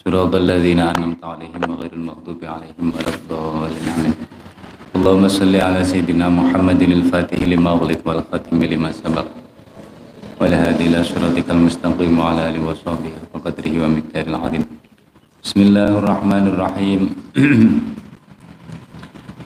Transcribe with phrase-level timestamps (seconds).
[0.00, 3.84] صراط الذين أنعمت عليهم غير المغضوب عليهم ولا الضالين.
[3.92, 4.14] آمين.
[4.96, 9.26] اللهم صل على سيدنا محمد الفاتح لما أغلق والخاتم لما سبق
[10.40, 14.64] والهادي إلى صراطك المستقيم وعلى آله وصحبه وقدره ومقداره العظيم.
[15.44, 17.00] بسم الله الرحمن الرحيم.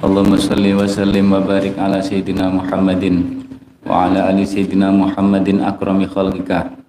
[0.06, 3.04] اللهم صل وسلم وبارك على سيدنا محمد
[3.82, 6.83] وعلى آل سيدنا محمد أكرم خلقك.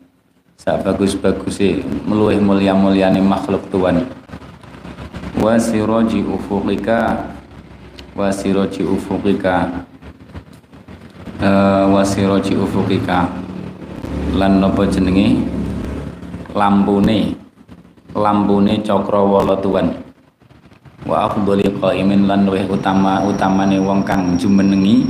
[0.66, 4.02] Sabagus-baguse meluih mulya-mulyane makhluk Tuhan
[5.38, 7.30] wa siraji ufuqika
[8.17, 9.85] wa siraji ufuqika
[11.38, 13.30] uh, wa siraji ufuqika.
[14.35, 15.40] Lan napa jenenge?
[16.52, 17.45] Lampune
[18.16, 19.91] lampune cakrawala Tuhan
[21.05, 25.04] wa afdhali qaimin lan luwih utama utamane wong kang jumenengi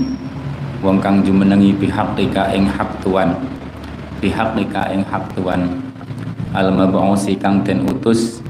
[0.84, 3.38] wong kang jumenengi bihaqqika ing hak Tuhan
[4.26, 5.86] pihak nika ing hak Tuhan.
[6.58, 8.42] Al mabusi kang den utus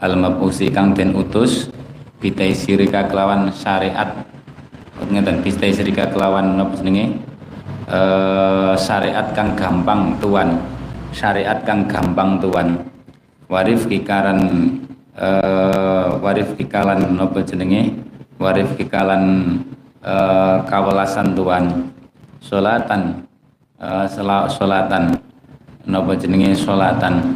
[0.00, 1.68] al mabusi kang den utus
[2.24, 4.24] bitai sirika kelawan syariat.
[5.12, 7.20] Ngeten bitai sirika kelawan napa jenenge?
[7.84, 10.56] Uh, syariat kang gampang Tuhan.
[11.12, 12.80] Syariat kang gampang Tuhan.
[13.50, 14.40] Warif kikaran
[15.20, 17.92] uh, warif kikalan napa jenenge?
[18.40, 19.58] Warif kikalan
[20.00, 21.92] uh, kawelasan Tuhan.
[22.40, 23.29] Salatan
[23.80, 24.06] uh,
[24.46, 25.16] solatan
[25.88, 27.34] napa jenenge solatan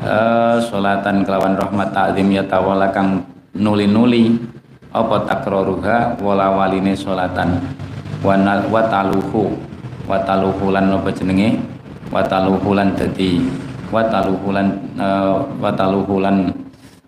[0.00, 4.38] uh, solatan kelawan rahmat ta'zim ya tawala kang nuli-nuli.
[4.94, 6.14] Apa takroruha?
[6.22, 7.58] Wala waline solatan
[8.22, 8.38] wa
[8.86, 9.58] taluhu.
[10.06, 11.58] Wa taluhu lan napa jenenge?
[12.14, 13.42] Wa taluhu lan dadi.
[13.90, 16.54] Wa taluhu lan uh, wa taluhu lan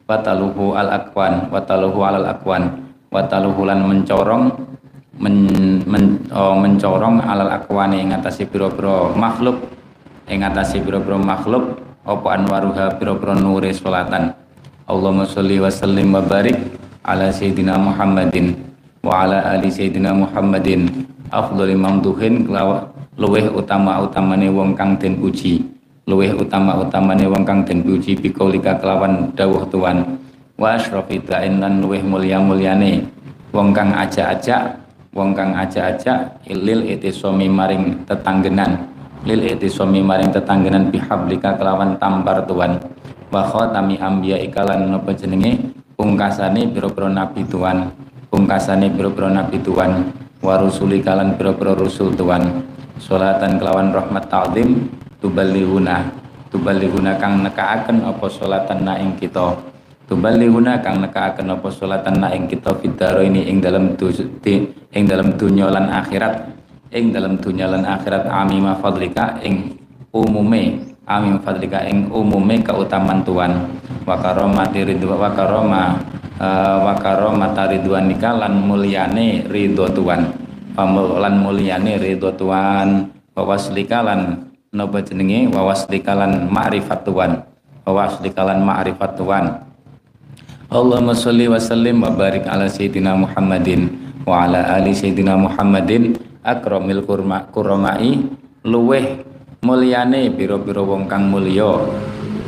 [0.06, 2.62] wa taluhu al akwan wa taluhu al akwan
[3.10, 4.50] wa taluhu lan mencorong
[5.20, 5.36] men,
[5.84, 9.60] men, oh, mencorong alal akwani ing atase pira-pira makhluk
[10.28, 14.36] ing atase pira-pira makhluk apa anwaruha pira-pira nure salatan
[14.86, 16.54] Allahumma sholli wa sallim wa barik
[17.02, 18.54] ala sayyidina Muhammadin
[19.02, 21.10] wa ala ali sayyidina Muhammadin.
[21.26, 22.46] Afdhali mamduhin
[23.18, 25.58] luweh utama-utamane wong kang den puji.
[26.06, 30.22] Luweh utama-utamane wong kang den puji biqaulika kelawan dawuh Tuhan.
[30.54, 33.10] Wa asrafi lan luweh mulya-mulyane
[33.50, 34.85] wong kang aja-aja
[35.16, 38.84] wong kang aja-aja lil itisomi maring tetanggenan.
[39.24, 42.76] Lil itisomi maring tetanggenan bihablika kelawan tampar tuan.
[43.32, 45.72] Wa khatami ambiya ikalan napa jenenge?
[45.96, 47.88] Pungkasane pira-pira nabi tuan.
[48.28, 50.12] Pungkasane pira-pira nabi tuan.
[50.44, 52.60] Wa rusuli kalan pira-pira rusul tuan.
[53.00, 56.12] Salatan kelawan rahmat ta'zim tuballihuna
[56.48, 59.52] tuballihuna kang nekaaken apa salatan na ing kita
[60.06, 63.98] Tubalihuna kang nekaaken apa salatan na ing kita fidaro ini ing dalam
[64.38, 64.62] di
[64.94, 66.46] ing dalam dunya lan akhirat.
[66.94, 69.74] Ing dalam dunya lan akhirat amima fadlika ing
[70.14, 70.94] umume.
[71.10, 73.66] Amim fadlika ing umume keutamaan Tuhan.
[74.06, 75.98] Wa karomati ridwa wa karoma
[76.38, 80.22] uh, wa karomata ridwanika lan mulyane ridho Tuhan.
[81.18, 83.10] Lan mulyane ridho Tuhan.
[83.34, 85.50] Wa waslika lan napa jenenge?
[85.50, 85.74] Wa
[86.14, 87.42] lan ma'rifat Tuhan.
[87.82, 89.65] Wa waslika lan ma'rifat Tuhan
[90.66, 93.86] Allahumma salli wa sallim wa barik ala sayyidina Muhammadin
[94.26, 96.18] wa ala ali sayyidina Muhammadin.
[96.42, 98.22] Akramil kurma kuramai
[98.66, 99.22] luweh
[99.62, 101.86] mulyane pira-pira wong kang mulya.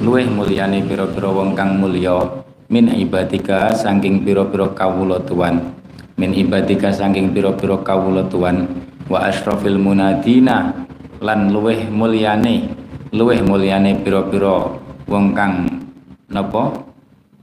[0.03, 2.43] Luweh mulyane pira-pira wong kang mulya.
[2.67, 5.79] Min ibadika saking pira-pira kawula Tuhan
[6.19, 8.67] min ibadika saking pira-pira kawula Tuhan
[9.07, 10.75] wa asyrafil munadina
[11.23, 12.67] lan luweh mulyane.
[13.15, 14.75] Luweh mulyane pira-pira
[15.07, 15.71] wong kang
[16.29, 16.83] napa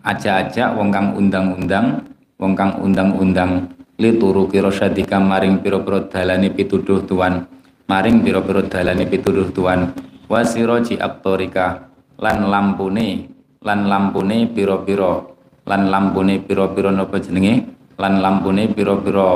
[0.06, 2.06] aja-aja wong kang undang-undang
[2.38, 7.50] wong kang undang-undang li turu kira sadika maring pira-pira dalane pituduh tuan
[7.90, 9.98] maring pira-pira dalane pituduh tuan
[10.30, 11.90] wasiroji aktorika
[12.22, 13.34] lan lampune
[13.66, 15.26] lan lampune pira-pira
[15.66, 17.66] lan lampune pira-pira napa jenenge
[17.98, 19.34] lan lampune pira-pira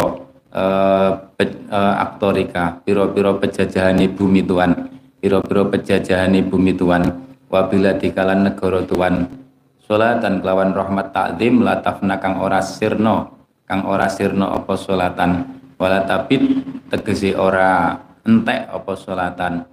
[0.54, 9.39] uh, uh, aktorika pira-pira pejajahane bumi tuan pira-pira pejajahane bumi tuan wabila dikalan negara tuan
[9.90, 15.50] Salatan kelawan rahmat takzim latafna kang ora sirno kang ora sirno apa salatan
[15.82, 16.46] wala tabit
[16.94, 19.66] tegesi ora entek apa salatan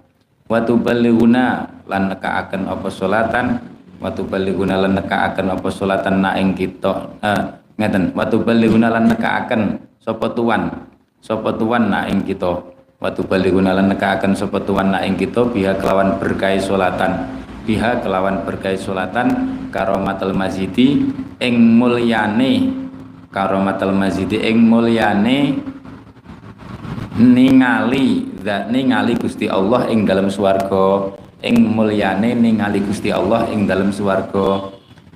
[0.49, 3.61] wa tuballighuna lan nekaaken apa salatan
[4.01, 7.41] wa tuballighuna lan nekaaken apa salatan na ing kita eh,
[7.77, 8.13] ngeten.
[8.17, 9.61] Wa tuballighuna lan nekaaken
[10.01, 10.89] sapa tuan
[11.21, 12.57] sapa tuan na ing kita.
[12.97, 17.36] Wa tuballighuna lan nekaaken sapa tuan na ing kita biha kelawan berkai salatan
[17.67, 19.27] biha kelawan berkait solatan
[19.75, 21.11] karomatul mazidi
[21.43, 22.71] ing mulyane
[23.27, 25.59] karomatul mazidi ing mulyane
[27.19, 31.11] ningali zat ningali Gusti Allah ing dalam swarga
[31.43, 34.71] ing mulyane ningali Gusti Allah ing dalam swarga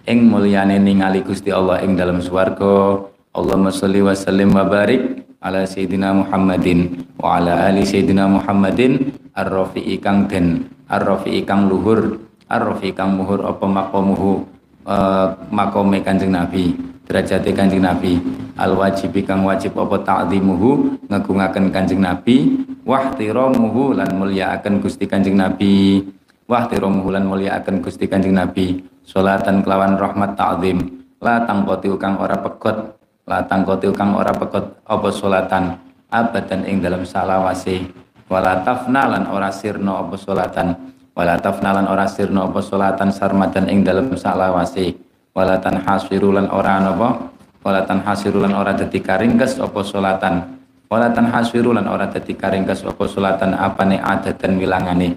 [0.06, 3.08] ing mulyane ningali Gusti Allah ing dalam swarga.
[3.32, 10.04] Allahumma sholli wa sallim wa barik ala sayyidina Muhammadin wa ala ali sayyidina Muhammadin ar-rafi'i
[10.04, 12.20] kang den ar-rafi'i kang luhur
[12.52, 14.44] ar-rafi'i kang muhur apa maqamuhu
[14.84, 16.76] uh, makome Kanjeng Nabi
[17.08, 18.20] derajate Kanjeng Nabi.
[18.60, 22.68] Al wajib kang wajib apa ta'zimuhu ngagungaken Kanjeng Nabi.
[22.84, 26.04] Wahtiramuhu lan mulyaaken Gusti Kanjeng Nabi.
[26.48, 28.84] Wahtiramuhu lan mulyaaken Gusti Kanjeng Nabi.
[29.08, 31.04] Salatan kelawan rahmat ta'zim.
[31.22, 35.78] La tangkoti kang ora pegot latang kotil kang ora pekot apa solatan
[36.10, 37.88] abadan ing dalam salawase.
[38.28, 44.16] Wala tafnalan ora sirno apa solatan wala tafnalan ora sirno apa solatan sarmadan ing dalam
[44.16, 44.96] salawase
[45.36, 47.32] wala tan hasirulan ora napa
[47.64, 50.60] wala tan hasirulan ora dadi karingkes apa solatan
[50.92, 54.00] wala tan hasirulan ora dadi karingkes apa solatan apane
[54.36, 55.16] dan wilangane?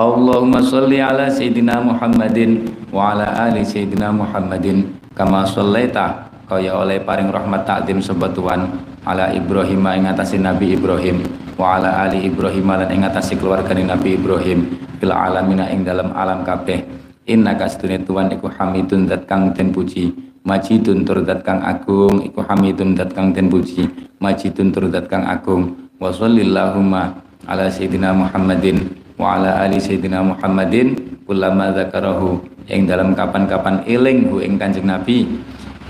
[0.00, 4.96] Allahumma sholli ala sayyidina Muhammadin wa ala ali sayyidina Muhammadin.
[5.12, 8.64] Kama shallaita kaya oleh paring rahmat takdim sebab Tuhan
[9.04, 10.04] ala Ibrahim ing
[10.44, 11.24] Nabi Ibrahim.
[11.60, 14.80] Wa ala ali Ibrahim lan ing atase keluarga Nabi Ibrahim.
[14.96, 16.84] Fil alamina ing dalam alam kabeh.
[17.28, 20.12] Inna kastune Tuhan iku hamidun dat kang den puji.
[20.40, 23.88] Majidun tur dat kang agung iku hamidun dat kang den puji.
[24.24, 25.76] Majidun tur dat kang agung.
[26.00, 27.12] Wa sallallahumma
[27.44, 28.88] ala sayyidina Muhammadin.
[29.20, 31.20] Wa ala ali sayyidina Muhammadin.
[31.28, 35.28] Kullama dzakarahu ing dalam kapan-kapan eling hu ing Kanjeng Nabi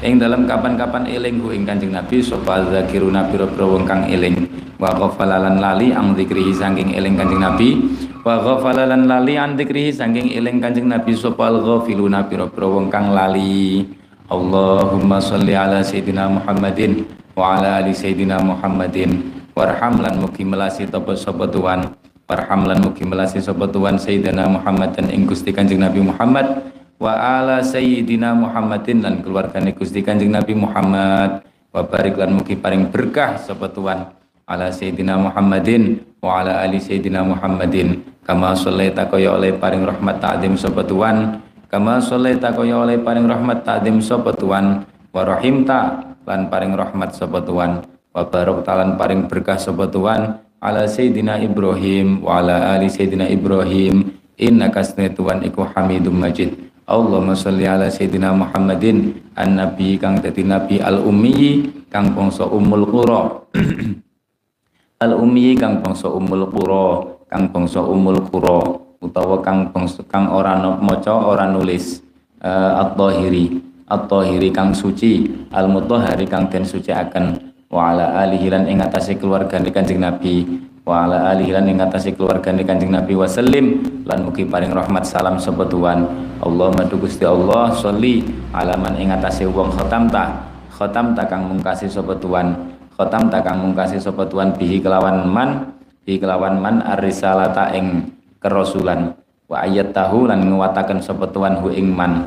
[0.00, 4.48] ing dalam kapan-kapan eling hu ing Kanjeng Nabi sapa zakiruna pira-pira wong kang eling.
[4.80, 7.76] Wa ghafalalan lali ang zikrihi saking eling Kanjeng Nabi.
[8.24, 11.12] Wa ghafalalan lali an zikrihi saking eling Kanjeng Nabi.
[11.12, 13.84] Sapa ghafiluna pira-pira wong kang lali.
[14.30, 17.02] Allahumma sholli ala sayyidina Muhammadin
[17.34, 19.36] wa ala ali sayyidina Muhammadin.
[19.52, 21.92] Warham lan mugi melasi tapa sapa tuan
[22.30, 26.62] warham lan mugi melasi sapa tuan sayyidina Muhammad dan ing Gusti Kanjeng Nabi Muhammad
[27.00, 31.42] wa ala sayyidina Muhammadin lan keluargane Gusti Kanjeng Nabi Muhammad.
[31.70, 34.10] Wa barik lan mugi paring berkah sapa tuan
[34.44, 38.04] ala sayyidina Muhammadin wa ala ali sayyidina Muhammadin.
[38.26, 43.62] Kama shallaita kaya oleh paring rahmat ta'zim sapa tuan kama shallaita kaya oleh paring rahmat
[43.62, 49.58] ta'zim sapa tuan wa rahimta lan paring rahmat sapa tuan wa barok talan paring berkah
[49.58, 54.20] sapa tuan ala sayyidina Ibrahim wa ala ali sayyidina Ibrahim.
[54.40, 54.80] Innaka
[55.14, 60.98] tuan iku hamidum majid Allahumma sholli ala sayyidina Muhammadin an nabi kang dadi nabi al
[60.98, 63.46] ummi kang bangsa ummul qura.
[65.00, 68.58] Al ummi kang bangsa ummul qura kang bangsa ummul qura
[69.00, 72.02] utawa kang bangsa kang ora maca ora nulis
[72.42, 73.62] uh, at-tahiri.
[73.86, 79.14] At-tahiri kang suci al mutahhari kang den suci akan wa ala alihi lan ing atase
[79.14, 80.42] keluarga Kanjeng Nabi
[80.90, 85.38] wa ala alihi lan ing atase keluarga Kanjeng Nabi wasallim lan mugi paring rahmat salam
[85.38, 86.02] sapa tuan.
[86.42, 91.86] Allahumma tu Gusti Allah sholli alaman ing atase wong khotam ta khotam ta kang mungkasi
[91.86, 97.70] sapa tuan khotam ta kang mungkasi sapa tuan bihi kelawan man bihi kelawan man ar-risalata
[97.78, 98.10] ing
[98.42, 99.14] kerasulan.
[99.46, 102.26] Wa ayat tahu lan nguwataken sapa tuan hu ing man.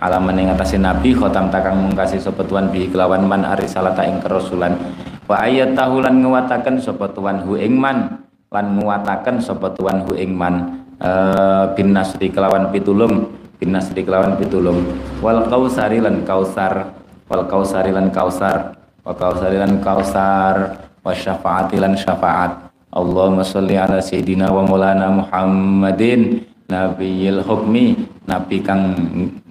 [0.00, 4.24] Alaman ing atase nabi khotam ta kang mungkasi sapa tuan bihi kelawan man ar-risalata ing
[4.24, 4.80] kerasulan
[5.28, 10.16] wa ayat tahu lan nguwataken sapa tuan hu ing man lan nguwataken sapa tuan hu
[10.16, 10.80] ing man.
[10.98, 14.82] Uh, bin nasri kelawan pitulung binas di kelawan pitulung.
[15.22, 16.94] Wal kausari lan kausar
[17.30, 18.74] wal kausari lan kausar
[19.06, 22.70] wa kausari lan kausar wa syafaati lan syafaat.
[22.90, 28.96] Allahumma sholli ala sayyidina wa maulana Muhammadin nabiyil hukmi nabi kang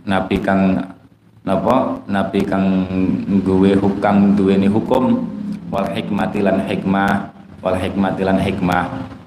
[0.04, 0.84] nabi kang
[1.48, 2.02] napa?
[2.12, 2.66] Nabi kang
[3.44, 5.37] duwe hukam duweni hukum
[5.72, 8.84] wal hikmati lan hikmah wal hikmati lan hikmah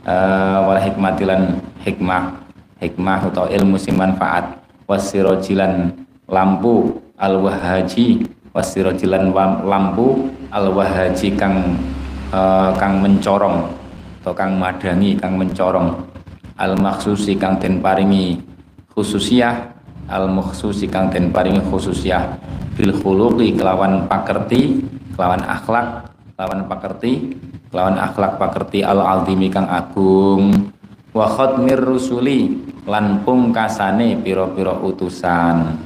[0.09, 2.37] uh, wal hikmati lan hikmah
[2.81, 5.93] hikmah atau ilmu sing manfaat wasirojilan
[6.27, 8.25] lampu al wahaji
[8.57, 9.31] wasirojilan
[9.63, 11.77] lampu al wahaji kang
[12.33, 13.71] uh, kang mencorong
[14.21, 15.97] atau kang madangi kang mencorong.
[16.61, 18.37] Al maksusi kang den paringi
[18.93, 19.73] khususiyah
[20.13, 22.37] al maksusi kang den paringi khususiyah
[22.77, 24.85] bil khuluqi kelawan pakerti
[25.17, 26.05] kelawan akhlak
[26.41, 27.37] kelawan pakerti
[27.69, 30.73] kelawan akhlak pakerti al aldimi kang agung.
[31.13, 32.57] Wa khatmir rusuli
[32.89, 35.77] lan pungkasane pira-pira utusan.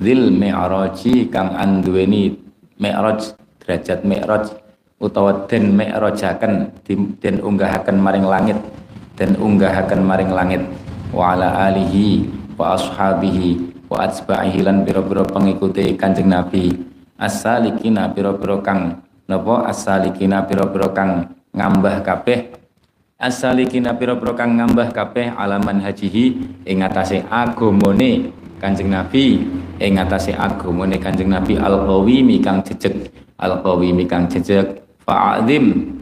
[0.00, 2.32] Zil mi'raji kang anduweni
[2.80, 4.48] mi'raj derajat mi'raj
[4.96, 6.72] utawa den mi'rajaken
[7.20, 8.56] den unggahaken maring langit
[9.20, 10.64] den unggahaken maring langit.
[11.12, 12.24] Wa ala alihi
[12.56, 16.72] wa ashabihi wa atsba'ihi lan pira-pira pengikuti Kanjeng Nabi.
[17.20, 19.66] As-salikina pira-pira kang napa?
[19.70, 22.52] As-salikina pira-pira kang ngambah kabeh.
[23.16, 26.36] Asalikina pira-pira kang ngambah kabeh alaman hajihi
[26.68, 27.24] ing atase
[28.56, 29.40] Kanjeng Nabi
[29.80, 33.08] ing atase Kanjeng Nabi al-qawimi kang jejeg.
[33.40, 34.84] Al-qawimi kang jejeg.
[35.08, 35.96] Fa'adzim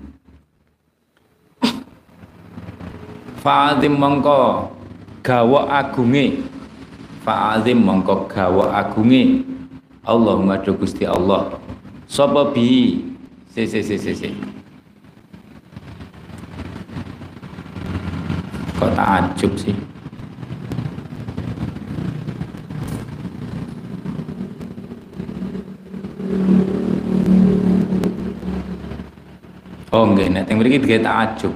[3.47, 4.75] fa'adzim mongko
[5.23, 6.43] gawa agunge.
[7.23, 9.47] Fa'adzim mongko gawa agunge.
[10.03, 11.63] Allahumma Gusti Allah.
[12.11, 13.14] Sapa bi
[13.55, 14.31] si si si si, si.
[18.75, 19.77] kok takjub sih
[29.95, 31.55] Oh nggih nek teng mriki digawe takjub.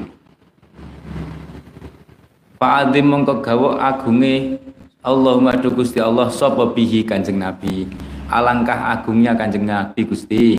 [2.62, 4.62] Fa'adzim mongko gawa agunge
[5.02, 7.90] Allahumma du Gusti Allah sapa bihi Kanjeng Nabi.
[8.30, 10.54] Alangkah agungnya Kanjeng Nabi Gusti.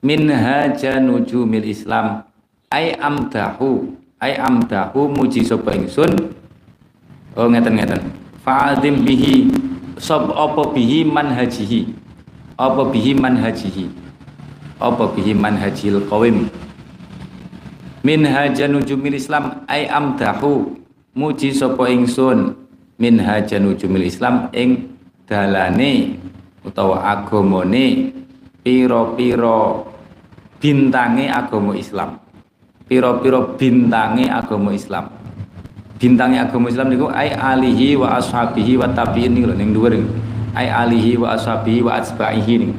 [0.00, 2.24] Min haja nujumil Islam.
[2.72, 6.32] Ai amdahu ai amdahu muji sapa ingsun.
[7.36, 8.00] Oh ngeten ngeten
[8.40, 9.52] fa'adzim bihi
[10.00, 11.92] sab apa bihi manhajihi.
[12.56, 13.92] Apa bihi manhajihi.
[14.80, 16.48] Apa bihi manhajil qawim.
[18.00, 20.80] Min hajanujumil islam ai amdahu
[21.12, 22.56] muji sapa ingsun.
[22.96, 24.96] Min hajanujumil islam ing
[25.28, 26.16] dalane
[26.64, 28.16] utawa agamane
[28.64, 29.89] pira-pira
[30.60, 32.20] bintange agama Islam.
[32.84, 35.08] Piro-piro bintangi agama Islam.
[35.96, 39.96] Bintangi agama Islam niku ai alihi wa ashabihi wa tabi'in niku ning dhuwur
[40.52, 42.76] ai alihi wa ashabihi wa atba'ihi niku.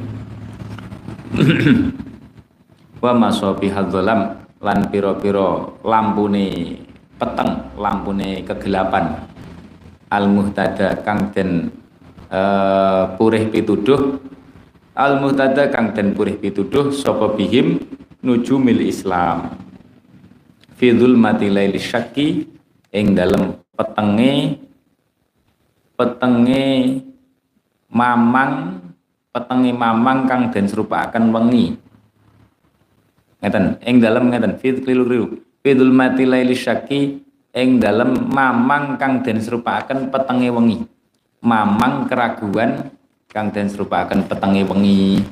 [3.02, 6.78] Wa masobi hadzalam lan piro-piro lampune
[7.18, 9.26] peteng lampune kegelapan.
[10.06, 11.66] Al muhtada kang den
[12.30, 14.22] uh, purih pituduh
[14.92, 17.80] al muhtada kang den purih pituduh sapa bihim
[18.20, 19.56] nujumil Islam.
[20.76, 22.44] Fidul mati laili syaki
[22.90, 24.58] ing dalam petenge
[25.96, 26.66] petenge
[27.88, 28.82] mamang
[29.30, 31.78] petenge mamang kang den serupakan wengi.
[33.42, 37.22] Ngeten ing dalam ngeten fid kliru fidul mati laili syaki
[37.54, 40.78] ing dalam mamang kang den serupakan petenge wengi.
[41.42, 42.90] Mamang keraguan
[43.32, 45.24] kang den serupakan petenge wengi.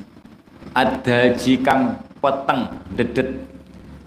[0.73, 2.65] Ada jikang peteng
[2.97, 3.29] dedet.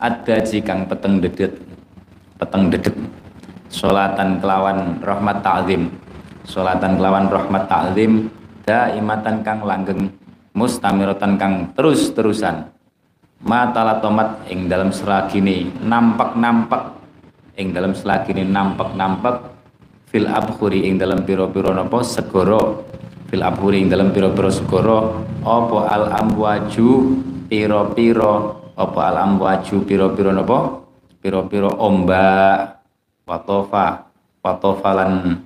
[0.03, 1.55] Ada jikang peteng dedet.
[2.35, 2.97] Peteng dedet.
[3.71, 5.95] Solatan kelawan rahmat ta'zim.
[6.43, 8.27] Solatan kelawan rahmat ta'zim.
[8.67, 10.11] Daimatan kang langgeng.
[10.59, 12.75] Mustamiratan kang terus-terusan.
[13.47, 16.99] Mata tomat ing dalam selagini nampak-nampak.
[17.55, 19.55] Ing dalam selagini nampak-nampak.
[20.11, 22.94] Fil abkhuri ing dalam piro-piro nopo segoro
[23.35, 27.19] fil abkhuri ing dalam piro-piro segoro opo al amwaju
[27.51, 30.87] piro-piro apa alam waju piro-piro napa?
[31.19, 32.79] Piro-piro ombak
[33.27, 34.07] watofa
[34.39, 35.43] watofalan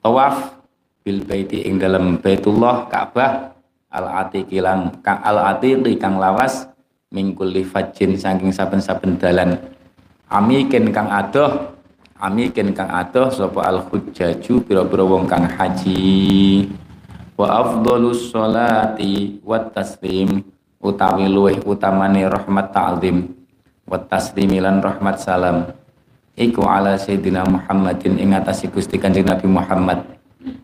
[0.00, 0.64] tawaf
[1.04, 3.52] bil baiti ing dalam Baitullah Ka'bah
[3.92, 6.72] al atiqi lang kang al atiqi kang lawas
[7.12, 9.60] mingkul fajin saking saben-saben dalan.
[10.32, 11.76] Amikin kang adoh
[12.16, 16.64] amikin kang adoh sapa al hujjaju pira-pira wong kang haji
[17.36, 20.42] wa afdhalus sholati wat taslim
[20.80, 23.28] utawi luweh utamane rahmat ta'zim
[23.84, 25.70] wa taslimilan rahmat salam.
[26.40, 30.00] Iku ala sayyidina Muhammadin ing atase Gusti Kanjeng Nabi Muhammad.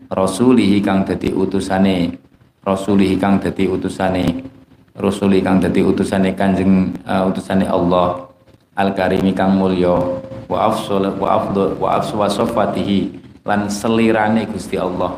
[0.09, 2.17] Rasulihi kang dadi utusane
[2.65, 4.25] rasulihi kang dadi utusane
[4.97, 8.25] rasuli kang dadi utusane Kanjeng uh, utusane Allah
[8.73, 9.93] al karimi kang mulya.
[10.49, 12.25] Wa afsal wa afdal wa afswa
[13.47, 15.15] lan selirane Gusti Allah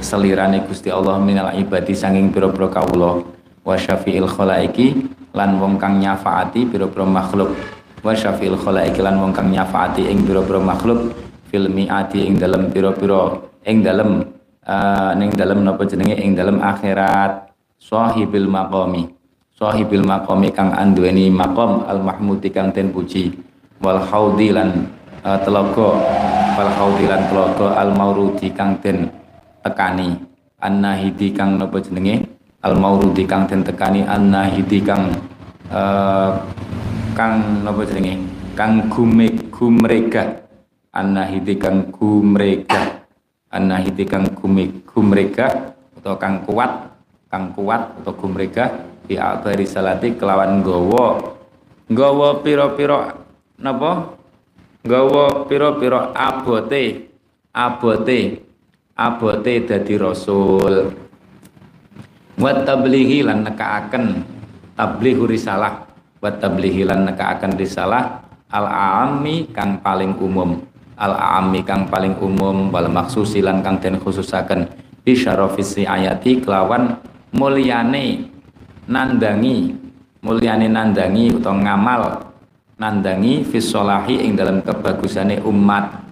[0.00, 3.22] selirane Gusti Allah minal ibadi sanging pira-pira kawula.
[3.60, 4.96] Wa syafi'il khalaiki
[5.36, 7.52] lan wong kang nyafaati pira-pira makhluk.
[8.00, 11.12] Wa syafi'il khalaiki lan wong kang nyafaati ing pira-pira makhluk.
[11.52, 13.36] Fil mi'ati ing dalem pira-pira
[13.68, 14.24] ing dalem
[14.64, 16.16] uh, ning dalem napa jenenge?
[16.16, 17.52] Ing dalem akhirat.
[17.80, 19.08] Sahibil maqami.
[19.56, 23.36] Sahibil maqami kang anduweni maqam al mahmudi kang ten puji.
[23.80, 24.88] Wal haudi lan
[25.24, 26.00] uh, telaga.
[26.56, 29.08] Wal haudi lan telaga al maurudi kang ten
[29.62, 30.16] tekani.
[30.60, 32.28] Annahidi kang napa jenenge?
[32.60, 34.04] Al maurudi kang den tekani.
[34.04, 35.08] An nahidi kang
[35.72, 36.36] uh,
[37.16, 38.20] kang napa jenenge?
[38.58, 40.40] Kang gume gumrega
[40.90, 43.06] an nahidi kang gumrega
[43.54, 46.90] an nahidi kang gume gumrega atau kang kuat
[47.30, 51.38] kang kuat atau gumrega di akhir salati kelawan gowo
[51.86, 53.06] gowo piro-piro
[53.62, 54.18] napa
[54.82, 57.06] gowo piro-piro abote
[57.54, 58.18] abote
[59.00, 60.92] abote dadi rasul.
[62.36, 64.20] Wa tablighi lan nekaaken
[64.76, 65.88] tablihu risalah.
[66.20, 68.20] Wa tablighi lan nekaaken risalah
[68.52, 70.60] al aami kang paling umum.
[71.00, 74.68] Al aami kang paling umum wal maksusi lan kang den khususaken.
[75.00, 77.00] Bi syarafisi ayati kelawan
[77.32, 78.28] mulyane
[78.84, 79.80] nandangi.
[80.20, 82.02] Mulyane nandangi utawa ngamal.
[82.76, 86.09] Nandangi fisolahi ing dalam kebagusane umat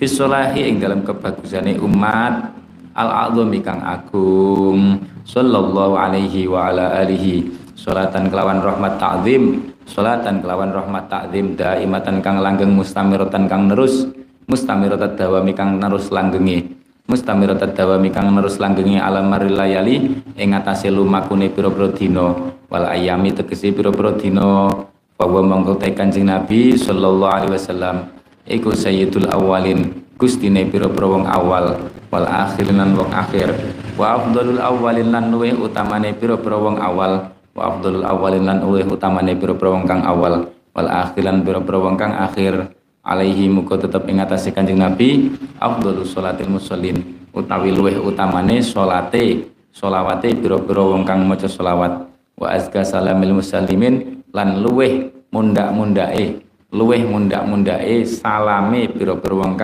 [0.00, 2.56] fisolahi ing dalam kebagusane umat
[2.96, 4.96] al azami kang agung.
[5.28, 7.52] Sallallahu alaihi wa ala alihi.
[7.76, 9.70] Salatan kelawan rahmat ta'zim.
[9.84, 11.54] Salatan kelawan rahmat ta'zim.
[11.54, 14.08] Daimatan kang langgeng mustamiratan kang nerus.
[14.50, 16.66] Mustamirotat dawami kang nerus langgengi.
[17.06, 22.34] Mustamirotat dawami kang nerus langgengi alam marilayali ing atase lumakune pira-pira dina.
[22.66, 24.66] Wal ayami tegese pira-pira dina.
[25.14, 30.04] Bahwa mongko Kanjeng Nabi sallallahu alaihi wasallam iku sayyidul awalin.
[30.20, 31.80] Gustine pira-pira wong awal
[32.12, 33.56] wal akhirin lan wong akhir.
[33.96, 37.32] Wa afdalul awalin lan luwih utamane pira-pira wong awal.
[37.56, 40.52] Wa afdalul awalin lan uwih utamane pira-pira wong kang awal.
[40.76, 42.68] Wal akhiran pira-pira wong kang akhir.
[43.00, 47.00] Alaihi muga tetep ing atase Kanjeng Nabi afdhalus sholatil musallin.
[47.32, 52.12] Utawi luwih utamane salate selawate pira-pira wong kang maca selawat.
[52.36, 59.54] Wa azka salamil musallimin lan luwih mundak-mundake luwih mundak-mundake salame pira-pira wong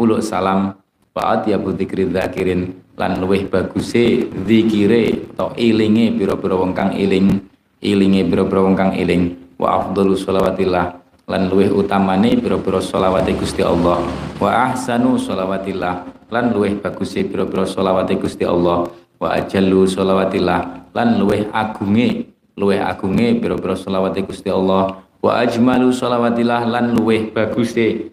[0.00, 0.72] uluk salam.
[1.12, 2.80] Fa'at ya dzikri dzakirin.
[2.96, 7.44] Lan luwih baguse zikire atau ilinge pira-pira wong kang iling.
[7.80, 8.60] Ilinge pira-pira
[8.96, 9.36] iling.
[9.60, 10.86] Wa afdalu sholawatillah
[11.28, 14.00] lan luwih utamane pira-pira sholawate Gusti Allah.
[14.40, 15.94] Wa ahsanu sholawatillah
[16.32, 18.88] lan luwih baguse pira-pira sholawate Gusti Allah.
[19.20, 26.68] Wa ajallu sholawatillah lan luwih agunge luwih agunge pira-pira sholawate Gusti Allah wa ajmalu sholawatillah
[26.68, 28.12] lan luwih baguse.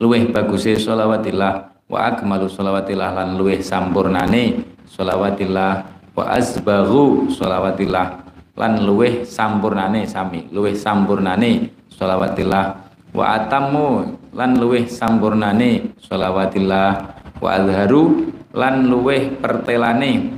[0.00, 1.74] Luwih baguse sholawatillah.
[1.84, 5.84] Wa akmalu sholawatilah lan luweh sampurnane sholawatilah
[6.16, 8.24] wa azbahu sholawatilah
[8.56, 12.64] lan luweh sampurnane sami luweh sampurnane sholawatilah
[13.12, 16.88] wa atamu lan luweh sampurnane sholawatilah
[17.42, 20.32] wa azharu lan luweh pertelane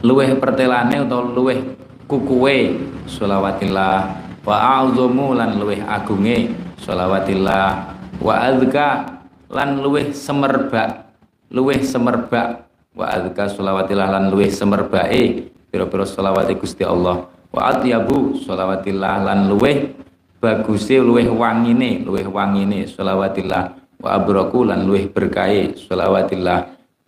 [0.00, 1.60] luweh pertelane atau luweh
[2.08, 2.72] kukuwe
[3.04, 9.18] sholawatilah wa a'udzumu lan luweh agunge sholawatilah wa azka
[9.50, 11.08] lan luweh semerbak
[11.52, 12.68] luweh semerbak.
[12.98, 15.52] Wa adzka sholawatilah lan luweh semerbake.
[15.68, 17.28] Pira-pira sholawate Gusti Allah.
[17.48, 19.96] Wa atyabu sholawatillah lan luweh
[20.38, 23.62] baguse luweh wangine luweh wangine sholawatillah.
[23.98, 26.58] Wa abraku lan luweh berkahe sholawatillah.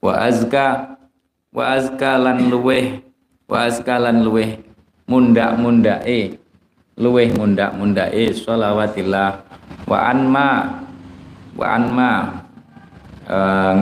[0.00, 0.96] Wa azka
[1.52, 3.04] wa azka lan luweh
[3.50, 4.62] wa azka lan luweh
[5.10, 6.38] mundak-mundake
[7.00, 9.48] luweh mundak-mundake sholawatillah.
[9.88, 10.80] Wa anma
[11.56, 12.10] wa anma
[13.26, 13.72] uh,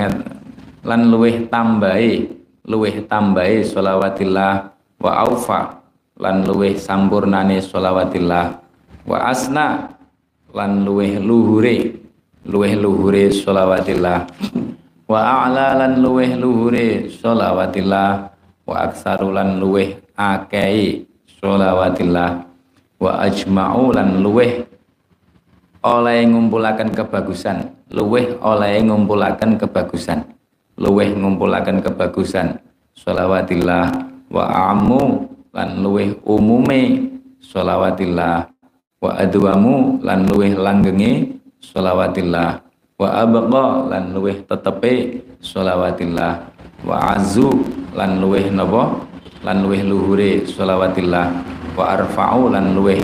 [0.88, 5.84] lan luweh tambahi luweh tambahi sholawatilah wa aufa
[6.20, 8.60] lan luweh sampurnane sholawatilah
[9.08, 9.96] wa asna
[10.52, 11.96] lan luweh luhure
[12.48, 14.28] luweh luhure sholawatilah
[15.08, 18.32] wa a'la lan luweh luhure sholawatilah
[18.68, 21.08] wa aksaru lan luweh akei
[21.40, 22.47] sholawatilah
[22.98, 24.66] wa ajma'u lan luweh
[25.82, 27.70] oleh ngumpulakan kebagusan.
[27.88, 30.26] Luweh oleh ngumpulakan kebagusan.
[30.76, 32.58] Luweh ngumpulakan kebagusan.
[32.98, 33.86] Sholawatilah
[34.28, 37.14] wa amu lan luweh umume.
[37.38, 38.50] Sholawatilah
[38.98, 41.38] wa adwamu lan luweh langgenge.
[41.62, 42.60] Sholawatilah
[42.98, 45.22] wa abqa lan luweh tetepe.
[45.38, 46.32] Sholawatilah
[46.82, 47.62] wa azu
[47.94, 48.98] lan luweh napa?
[49.46, 50.44] Lan luweh luhure.
[50.44, 52.98] Sholawatilah wa arfa'u lan luweh.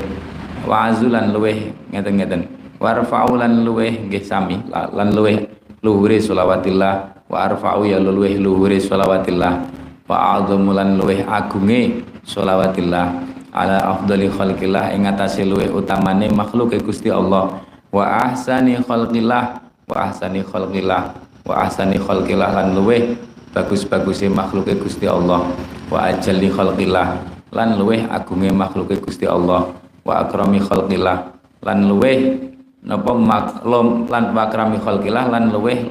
[0.66, 1.70] Wa azu lan luweh.
[1.94, 2.42] Ngeten-ngeten.
[2.82, 4.10] Warfa'u lan luweh.
[4.10, 4.58] Nggih sami.
[4.74, 5.46] Lan luweh
[5.84, 9.68] luhure sholawatullah wa arfa'u ya luweh luhure sholawatullah
[10.08, 13.20] wa a'dhamu lan luweh agunge sholawatullah
[13.52, 14.96] ala afdali khalqillah.
[14.96, 17.62] Ing atase luweh utamane makhluk Gusti Allah.
[17.94, 19.60] Wa ahsani khalqillah.
[19.86, 21.02] Wa ahsani khalqillah.
[21.44, 23.14] Wa ahsani khalqillah lan luweh
[23.52, 25.44] bagus-bagusnya makhluk Gusti Allah.
[25.92, 29.70] Wa ajalli khalqillah lan luweh agunge makhluk Gusti Allah.
[30.02, 31.32] Wa akrami khalqillah.
[31.64, 32.36] Lan luweh
[32.84, 35.88] napa maklum lan wakrami khalqillah lan luweh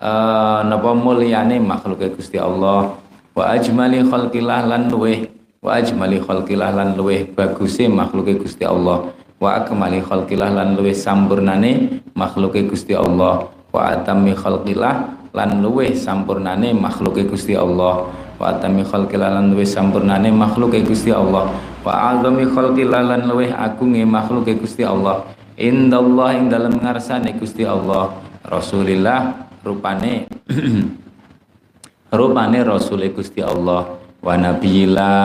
[0.00, 2.94] uh, napa mulyane makhluk Gusti Allah.
[3.34, 5.26] Wa ajmali khalqillah lan luweh
[5.60, 9.10] wa ajmali khalqillah lan luweh baguse makhluk Gusti Allah.
[9.42, 13.50] Wa akmali khalqillah lan luweh sampurnane makhluk Gusti Allah.
[13.74, 14.94] Wa atami khalqillah
[15.34, 21.48] lan luweh sampurnane makhluk Gusti Allah wa atami khalqillah lan luweh sampurnane makhluk Gusti Allah.
[21.80, 25.24] Wa azami khalqillah lan luweh agunge makhluk Gusti Allah.
[25.56, 28.20] Indallah ing dalam ngarsane Gusti Allah.
[28.44, 30.28] Rasulillah rupane
[32.20, 33.96] rupane Rasul Gusti Allah.
[34.20, 35.24] Wa nabiyillah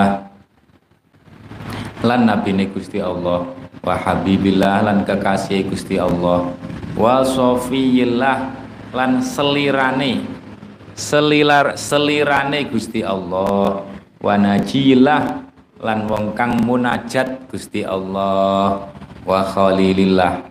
[2.08, 3.52] lan nabine Gusti Allah.
[3.84, 6.56] Wa habibillah lan kekasih Gusti Allah.
[6.96, 8.56] Wa sofiyillah
[8.96, 10.39] lan selirane
[11.00, 13.88] selilar selirane Gusti Allah.
[14.20, 15.48] Wa najillah
[15.80, 18.92] lan wong kang munajat Gusti Allah.
[19.24, 20.44] Wa khalilillah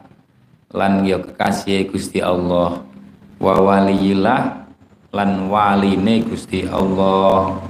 [0.72, 2.80] lan ya kekasih Gusti Allah.
[3.38, 4.40] Wa waliyillah
[5.12, 7.60] lan waline Gusti Allah.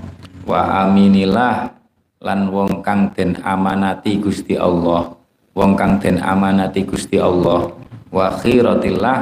[0.47, 1.75] Wa aminillah
[2.23, 5.13] lan wong kang den amanati Gusti Allah.
[5.59, 7.75] Wong kang den amanati Gusti Allah.
[8.09, 9.19] Wa khiratillah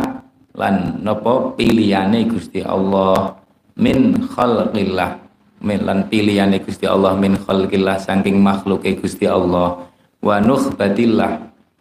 [0.56, 3.45] lan nopo pilihane Gusti Allah
[3.76, 5.22] min khalqillah.
[5.66, 9.88] Lan pilihane Gusti Allah min khalqillah saking makhluke Gusti Allah.
[10.20, 11.32] Wa nukhbatillah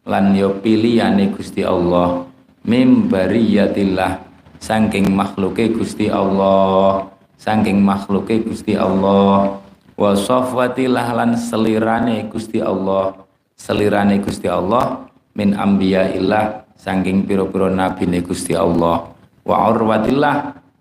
[0.08, 2.23] lan yo pilihane Gusti Allah.
[2.65, 4.21] Mim bariyatillah
[4.63, 7.10] saking makhluke Gusti Allah.
[7.36, 9.60] Saking makhluke Gusti Allah.
[9.95, 13.15] Wa safwatillah lan selirane Gusti Allah.
[13.55, 19.13] Selirane Gusti Allah min ambiyaillah saking piro-piro nabine Gusti Allah.
[19.45, 20.36] Wa urwatillah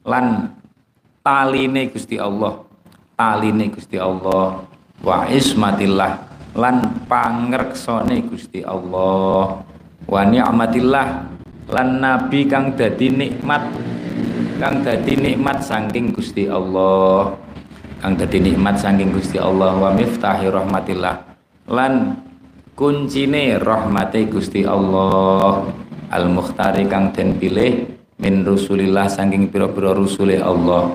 [0.09, 0.51] lan
[1.25, 2.61] taline Gusti Allah.
[3.17, 4.61] Taline Gusti Allah.
[5.01, 6.13] Wa ismatillah.
[6.55, 9.65] Lan pangreksone Gusti Allah.
[10.05, 11.09] Wa ni'matillah.
[11.73, 13.65] Lan nabi kang dadi nikmat.
[14.61, 17.33] Kang dadi nikmat saking Gusti Allah.
[18.05, 19.73] Kang dadi nikmat saking Gusti Allah.
[19.81, 21.17] Wa miftahi rahmatillah.
[21.73, 22.21] Lan
[22.77, 25.73] kuncine rahmate Gusti Allah.
[26.13, 27.89] Al mukhtari kang den pilih
[28.21, 30.95] min rusulillah saking pira-pira rusule Allah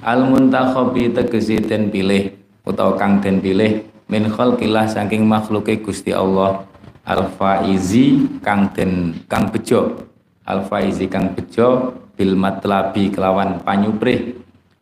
[0.00, 2.32] al muntakhabi tegese den pilih
[2.64, 6.64] utawa kang den pilih min khalqillah saking makhluke Gusti Allah.
[7.04, 10.06] Al faizi kang den kang bejo.
[10.46, 14.36] Al faizi kang bejo bil matlabi kelawan panyuprih.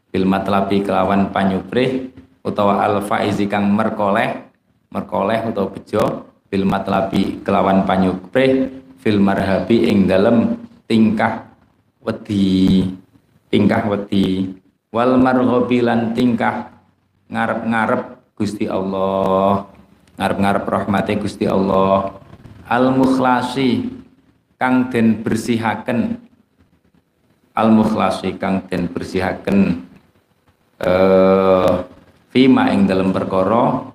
[0.09, 2.11] Bil matlabi kelawan panyuprih
[2.43, 4.49] utawa al faizi kang merkoleh
[4.89, 10.57] merkoleh utawa bejo bil matlabi kelawan panyuprih fil marhabi ing dalem
[10.89, 11.45] tingkah
[12.01, 12.89] wedi
[13.53, 14.49] tingkah wedi
[14.93, 16.73] wal marghabi lan tingkah
[17.29, 19.69] ngarep-ngarep Gusti Allah
[20.19, 22.19] ngarep-ngarep rahmate Gusti Allah.
[22.69, 23.87] Al mukhlasi
[24.59, 26.19] kang den bersihaken.
[27.55, 29.89] Al mukhlasi kang den bersihaken.
[30.83, 31.73] Eh
[32.29, 33.89] fima ing dalam perkara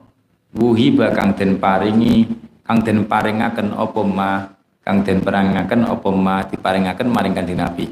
[0.56, 2.26] wuhiba kang den paringi
[2.66, 4.32] kang den paringaken apa ma
[4.82, 7.86] kang den paringaken apa ma diparingaken maring kanjeng Nabi.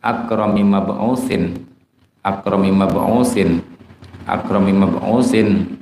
[0.00, 1.66] Akrami mab'usin
[2.26, 3.62] akrami mab'usin.
[4.26, 5.78] Akrami mab'usin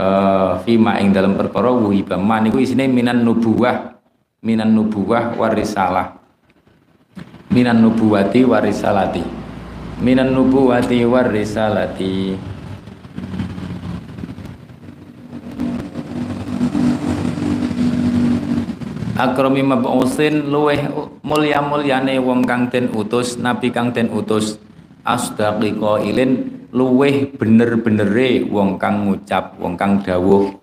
[0.00, 4.00] uh, fima ing dalam perkara wuhiba ma niku isine minan nubuwah.
[4.40, 6.22] Minan nubuwah warisalah
[7.52, 9.20] minan nubuwati warisalati
[10.00, 12.32] minan nubuwati warisalati
[19.20, 20.80] akrami mab'usin luweh
[21.20, 24.56] mulya-mulyane wong kang den utus nabi kang den utus
[25.02, 26.32] asdaqi qailin
[26.72, 30.62] luweh bener-benere wong kang ngucap wong kang dawuh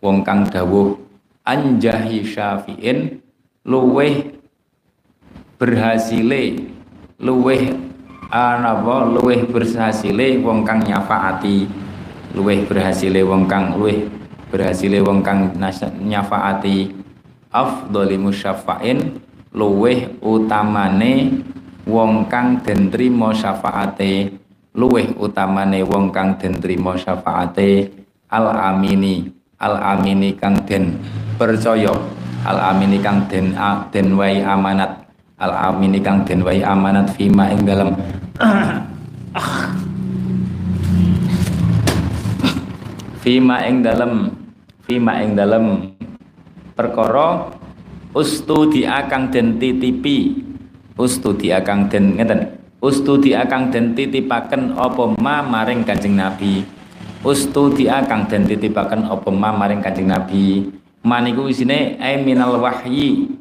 [0.00, 0.96] wong kang dawuh.
[1.40, 3.20] Anjahi syafi'in
[3.64, 4.32] luweh
[5.56, 6.68] berhasile
[7.20, 7.72] luweh
[8.28, 11.66] anapa luweh berhasile wong kang nyafaati
[12.36, 14.04] luweh berhasile wong kang luweh
[14.52, 15.52] berhasile wong kang
[16.04, 16.96] nyafaati.
[17.50, 19.18] Afdhali musyafa'in
[19.50, 21.42] luweh utamane
[21.86, 24.34] wong kang den trima syafaate
[24.76, 27.88] luweh utamane wong kang den trima syafaate
[28.28, 29.28] al amini
[29.60, 30.96] al amini kang den
[31.40, 31.92] percaya.
[32.40, 33.52] Al amini kang den
[33.92, 35.04] den wai amanat.
[35.36, 37.92] Al amini kang den wai amanat fima ing dalem.
[43.20, 44.32] Fima ing dalem.
[44.88, 45.92] Fima ing dalem.
[46.72, 47.52] Perkara
[48.16, 50.40] ustudi akang den titipi
[51.00, 52.60] ustudi akang den ngeten.
[52.84, 56.64] Ustudi akang den titipaken apa ma maring Kanjeng Nabi?
[57.24, 60.68] Ustudi akang den titipaken apa ma maring Kanjeng Nabi?
[61.00, 63.32] Maniku isine ai minal wahyi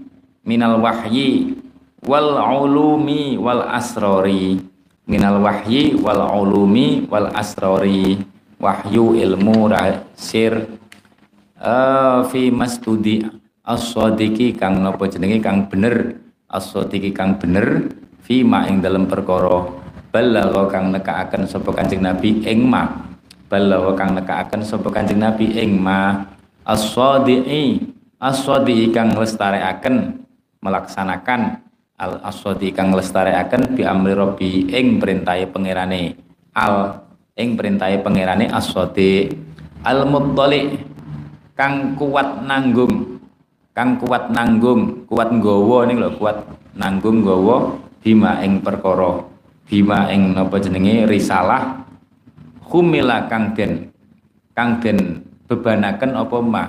[0.47, 1.59] minal wahyi
[2.07, 4.59] wal ulumi wal asrori.
[5.03, 8.15] Minal wahyi wal ulumi wal asrori.
[8.59, 10.67] Wahyu ilmu rasir
[11.63, 13.23] uh, fi masdudi
[13.63, 15.39] as-sadiqi kang napa jenenge?
[15.39, 17.93] Kang bener as-sadiqi kang bener
[18.25, 19.69] fi ma ing dalem perkara
[20.09, 22.89] balagha kang nekaaken sapa Kanjeng Nabi ing ma.
[23.49, 26.25] Balagha kang nekaaken sapa Kanjeng Nabi ing ma.
[26.65, 27.85] As-sadiqi
[28.17, 30.25] as-sadiqi kang lestareaken
[30.65, 31.65] melaksanakan.
[31.99, 36.15] Al aswadi kang lestareaken bi amri robbi ing perintahe pangerane.
[36.55, 37.03] Al
[37.35, 39.27] ing perintahe pangerane aswadi
[39.83, 40.79] al muttali
[41.59, 42.98] kang kuat nanggung
[43.79, 46.35] kang kuat nanggung kuat nggawa ning lho kuat
[46.75, 49.23] nanggung nggawa bima ing perkara
[49.71, 51.87] bima ing napa jenenge risalah
[52.67, 53.87] humila kang den
[54.51, 56.63] kang den bebanaken apa ma?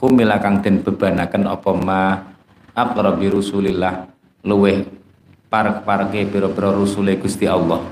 [0.00, 2.00] Humila kang den bebanaken apa ma?
[2.72, 4.08] Aqrabi rusulillah
[4.40, 4.80] luweh
[5.52, 7.84] parek-pareke pira-pira rusule Gusti Allah.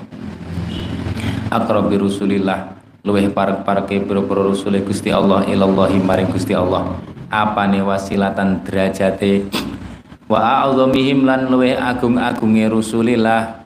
[1.53, 6.97] Aqrabi rusulillah luweh parek-pareke pira-pira rusule Gusti Allah ilallahi maring Gusti Allah
[7.29, 9.49] apane wasilatan derajate?
[10.29, 13.65] Wa a'zamihim lan luweh agung-agunge rusulillah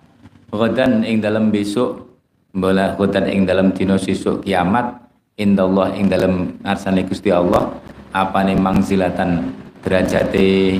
[0.54, 2.06] ghadan ing dalam besok
[2.54, 4.94] bola ghadan ing dalam dina sesuk kiamat
[5.34, 7.66] indallah ing dalam ngarsane Gusti Allah.
[8.12, 10.78] Apane mangzilatan derajate?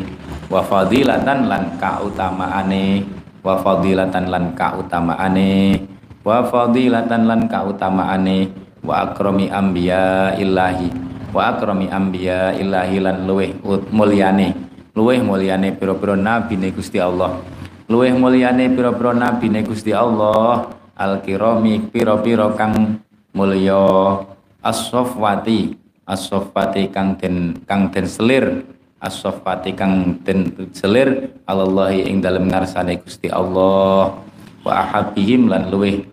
[0.53, 3.03] Wa fadilatan lan kautamaane.
[3.41, 5.81] Wa fadilatan lan kautamaane.
[6.23, 8.53] Wa fadilatan lan kautamaane.
[8.85, 13.57] Wa akrami anbiya ilahi wa akrami anbiya ilahi lan luweh
[13.91, 14.55] mulyane.
[14.93, 17.41] Luweh mulyane pira-pira ne Gusti Allah.
[17.89, 20.69] Luweh mulyane pira-pira ne Gusti Allah.
[20.93, 23.01] Al kirami pira-pira kang
[23.33, 24.21] mulya.
[24.63, 25.75] As-safwati
[26.07, 28.69] as-safwati kang den kang den selir.
[29.03, 34.15] As-safwati kang den selir Allahi ing dalem ngarsane Gusti Allah.
[34.63, 36.05] Wa ahabihim lan luweh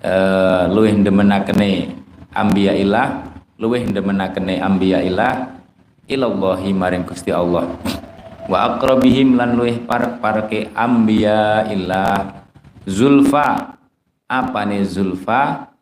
[0.00, 1.92] uh, luweh demenakene
[2.32, 3.27] ambiya ilah
[3.58, 5.58] luweh ndemenakene ambiya ilah
[6.06, 7.66] ilallahi maring Gusti Allah.
[8.46, 12.46] Wa aqrabihim lan luweh parek-pareke ambiya ilah
[12.86, 13.76] zulfa
[14.30, 15.74] apane zulfa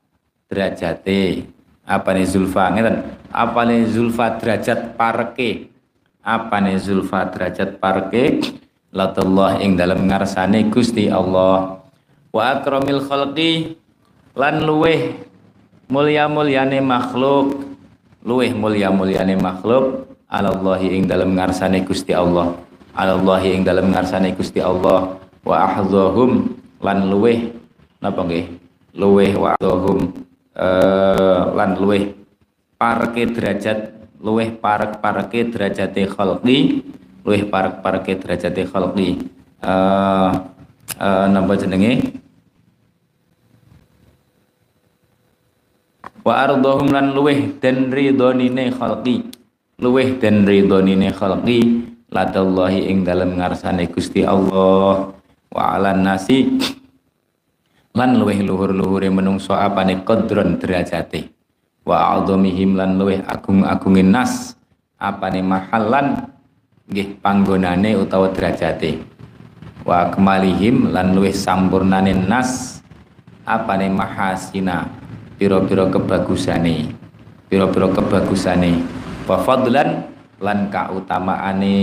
[0.49, 1.47] derajate?
[1.87, 2.97] Apane zulfa ngeten?
[3.31, 5.71] Apane zulfa derajat pareke?
[6.25, 8.43] Apane zulfa derajat pareke?
[8.91, 11.85] Latullah ing dalam ngarsane Gusti Allah.
[12.33, 13.77] Wa akramil khalqi
[14.35, 15.21] lan luweh
[15.90, 17.66] mulia-muliane makhluk.
[18.27, 20.11] Luweh mulia-muliane makhluk.
[20.27, 22.59] Alallahi ing dalam ngarsane Gusti Allah.
[22.96, 25.14] Alallahi ing dalam ngarsane Gusti Allah.
[25.46, 26.51] Wa ahdzahum
[26.83, 27.55] lan luweh
[28.03, 28.51] napa nggih?
[28.99, 30.11] Luweh wa ahdzahum
[30.59, 32.11] uh, lan luweh
[32.75, 36.83] parke derajat luweh parek parke derajate khalqi
[37.22, 39.22] luweh parek parke derajate khalqi.
[39.62, 40.51] Uh,
[40.99, 42.18] uh, napa jenenge
[46.27, 49.31] wa ardhahum lan luweh dan ridhonine khalqi.
[49.79, 51.87] Luweh dan ridhonine khalqi.
[52.11, 55.15] Ladallahi ing dalem ngarsane Gusti Allah.
[55.47, 56.59] Wa ala nasi.
[57.95, 61.31] Lan luweh luhur-luhure menungso apane qadron derajate.
[61.87, 64.59] Wa a'dhamihim lan luweh agung-agungin nas
[64.99, 66.27] apane mahallan
[66.91, 68.99] nggih panggonane utawa derajate.
[69.87, 72.83] Wa kemalihim lan luweh sampurnane nas
[73.47, 75.06] apane mahasina
[75.37, 77.07] piro-piro kebagusane
[77.46, 78.83] piro-piro kebagusane.
[79.27, 80.07] Wa fadlan
[80.38, 81.79] lan kautamaane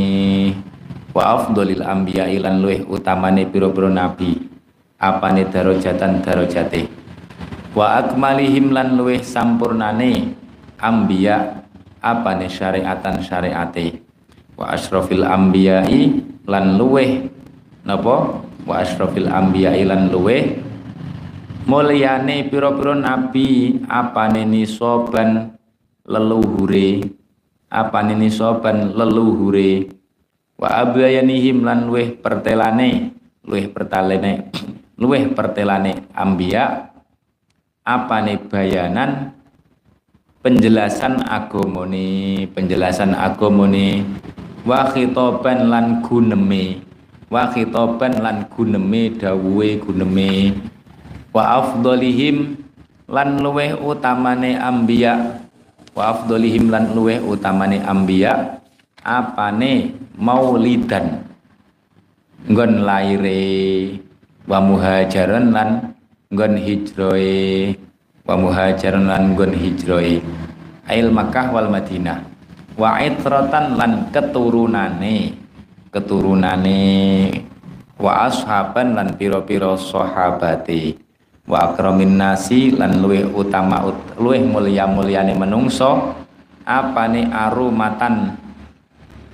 [1.12, 4.40] wa afdhalil anbiya lan luweh utamane piro-piro nabi
[4.96, 6.88] apane darajatan darajate
[7.76, 10.32] wa akmalihim lan luweh sampurnane
[10.80, 11.68] anbiya
[12.00, 14.00] apane syariatan syariate
[14.56, 17.28] wa asrofil anbiya'i lan luweh
[17.84, 18.40] napa?
[18.64, 20.56] Wa asrofil anbiya'i lan luweh
[21.68, 25.56] mulyane pira-pira nabi apane nisoban
[26.08, 27.02] leluhure?
[27.74, 29.90] Apane nisoban leluhure?
[30.60, 34.54] Wa abyayanihim lan luweh pertelane luweh pertalene
[35.02, 36.94] luweh pertelane ambia.
[37.84, 39.36] Apane bayanan?
[40.44, 44.04] Penjelasan agamane penjelasan agamane.
[44.64, 46.94] Wa khitaban lan guneme
[47.34, 50.54] wa khitaban lan guneme dawuhe guneme
[51.34, 52.62] wa afdolihim
[53.10, 55.42] lan luweh utamane ambia.
[55.94, 58.62] Wa afdolihim lan luweh utamane ambia.
[59.04, 59.98] Apane?
[60.16, 61.26] Maulidan.
[62.48, 63.44] Nggon laire.
[64.46, 65.70] Wa muhajaran lan
[66.30, 67.74] nggon hijroe.
[68.24, 70.22] Wa muhajaran lan nggon hijroe.
[70.88, 72.24] Ail Makkah wal Madinah.
[72.78, 75.38] Wa itratan lan keturunane.
[75.94, 76.82] Keturunane.
[78.02, 81.03] Wa ashaban lan piro-piro sahabate
[81.44, 86.16] wa akramin nasi lan luweh utama ut, luweh mulia mulyane menungso
[86.64, 88.40] apane arumatan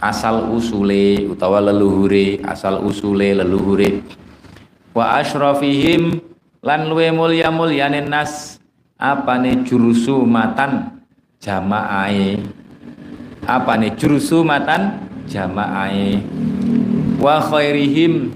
[0.02, 4.02] asal usule utawa leluhure asal usule leluhure.
[4.96, 6.18] Wa asyrafihim
[6.66, 8.58] lan luwe mulia mulyane nas
[8.98, 11.00] apane jurusu matan
[11.40, 12.42] jamaae
[13.48, 14.98] apane jurusu matan
[15.30, 16.20] jamaae
[17.22, 18.34] wa khairihim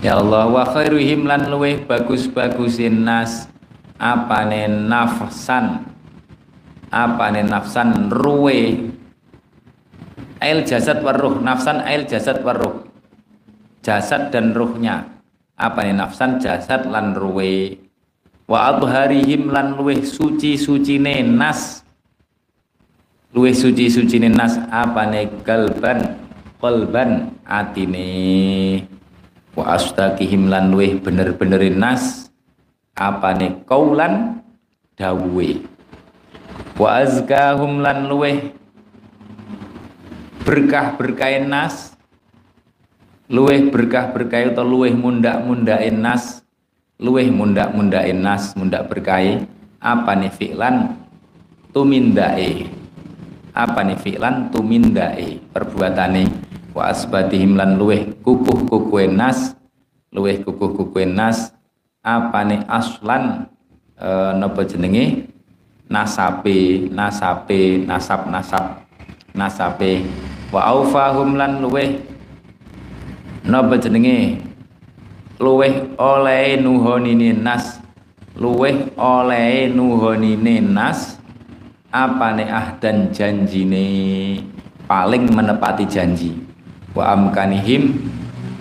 [0.00, 3.52] Ya Allah wa khairuhim lan luweh bagus-bagusin nas
[4.00, 5.92] apane nafsan
[6.88, 8.88] apane nafsan ruwe
[10.40, 12.88] ail jasad waruh nafsan ail jasad waruh
[13.84, 15.04] jasad dan ruhnya
[15.60, 17.76] apa nih nafsan jasad lan ruwe
[18.48, 21.84] wa adharihim lan luweh suci sucine nas
[23.36, 26.16] luweh suci sucine nas apa nih kalban
[26.56, 28.08] kalban atine
[29.56, 32.30] wa astaqihim lan luweh bener-benerin nas
[32.94, 34.42] apa nih kaulan?
[35.00, 35.50] Dawe
[36.76, 38.52] wa azkahum lan luweh
[40.44, 41.96] berkah berkain nas
[43.32, 46.44] luweh berkah berkah atau luweh mundak mundakin nas
[47.00, 49.40] luweh mundak mundakin nas mundak berkah
[49.80, 51.00] apa nih fi'lan?
[51.72, 52.68] Tumindae
[53.56, 54.52] apa nih fi'lan?
[54.52, 55.40] Tumindae.
[55.48, 56.28] Perbuatane
[56.70, 59.58] wa asbatihim lan luweh kukuh kukuh nas
[60.14, 61.50] luweh kukuh kukuh nas
[62.00, 63.50] apa nih aslan
[63.98, 65.28] e, napa jenenge?
[65.90, 68.86] Nasape nasape nasab nasab
[69.34, 70.06] nasape
[70.54, 71.98] wa aufahum lan luweh
[73.42, 74.38] napa jenenge?
[75.40, 77.80] Luweh oleh nuhonine nas
[78.38, 81.18] luweh oleh nuhonine nas
[81.90, 83.86] apa ah dan janjine?
[84.90, 86.49] Paling menepati janji
[86.90, 88.02] wa amkanihim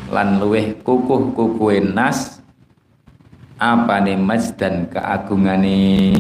[0.10, 2.42] lan luweh kukuh kukuh nas
[3.60, 6.16] apa nih mas dan keagungane.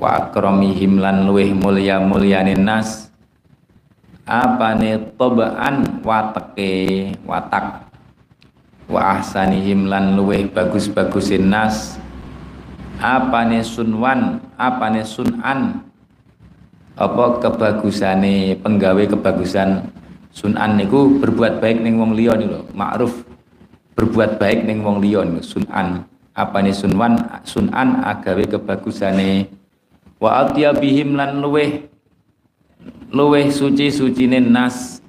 [0.00, 3.12] Wa akromihim lan luweh mulia mulyane nas
[4.24, 7.84] apa nih tobaan wateke watak.
[8.88, 12.00] Wa ahsanihim lan luweh bagus-bagusin nas
[12.96, 15.84] apa nih sunwan apa nih sunan.
[17.00, 19.88] Apa kebagusane penggawe kebagusan
[20.30, 23.26] sunan niku berbuat baik ning wong liya niku ma'ruf.
[23.94, 26.06] Berbuat baik ning wong liya sunan.
[26.32, 29.50] Apa nih sunwan sunan agawe kebagusane.
[30.22, 31.90] Wa atyabihim lan luweh
[33.10, 35.02] luweh suci suci nas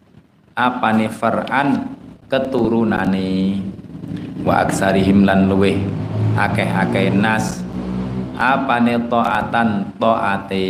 [0.58, 1.96] apa nih far'an
[2.28, 3.62] keturunane.
[4.42, 5.78] Wa aksarihim lan luweh
[6.36, 7.62] akeh-akeh nas
[8.42, 10.68] apa nih to'atan to'ate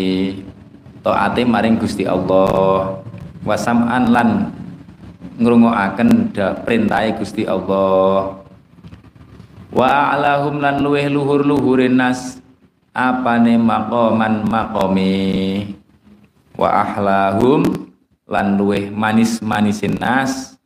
[0.99, 2.99] to'ate maring Gusti Allah
[3.41, 4.29] wasam'an lan
[5.41, 6.33] ngrungokaken
[6.65, 8.41] perintahe Gusti Allah.
[9.71, 12.37] Wa a'lahum lan luweh luhur-luhurin nas
[12.91, 15.71] apane maqaman maqami.
[16.59, 17.89] Wa ahlahum
[18.27, 20.59] lan luweh manis-manisin nas.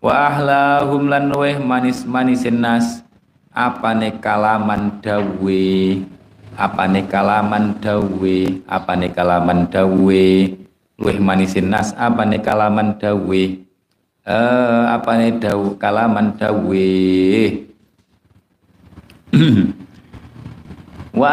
[0.00, 3.02] Wa ahlahum lan luweh manis-manisin nas
[3.50, 5.64] apane kalaman dawe
[6.54, 8.38] apane kalaman dawe
[8.70, 10.26] apane kalaman dawe
[11.00, 13.42] luweh manisin nas apane kalaman dawe
[14.28, 16.88] eh apane daw kalaman dawe
[21.20, 21.32] wa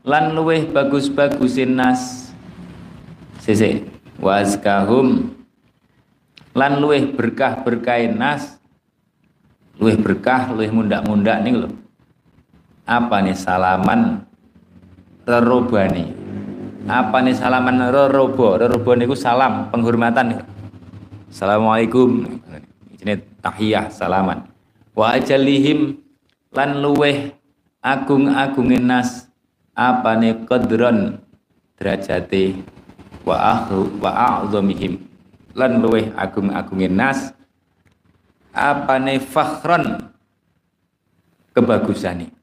[0.00, 2.32] lan luweh bagus-bagusin nas.
[3.40, 3.84] Sese
[4.20, 4.40] wa
[6.56, 8.56] lan luweh berkah berkahin nas.
[9.80, 11.72] Luweh berkah luweh mundak-mundak nih loh
[12.90, 14.26] apa nih salaman
[15.22, 16.19] rerobani
[16.90, 17.94] apa nih salaman?
[17.94, 20.34] Rerobo rerobo niku salam penghormatan.
[20.34, 20.40] Nih
[21.30, 22.26] assalamualaikum.
[23.00, 24.50] Ini tahiyah salaman.
[24.92, 26.02] Wa ajalihim
[26.50, 27.30] lan luweh
[27.78, 29.30] agung-agungin nas.
[29.72, 31.22] Apa nih kodron
[31.78, 32.58] derajati
[33.22, 34.10] wa ahlu wa
[34.42, 34.98] a'zamihim.
[35.54, 37.32] Lan luweh agung-agungin nas.
[38.50, 40.10] Apa nih fakhron?
[41.54, 42.34] Kebagusane.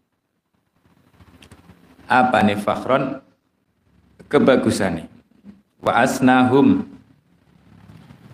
[2.07, 3.26] Apa nih fakhron
[4.27, 5.07] kebagusane.
[5.79, 6.83] Wa asnahum.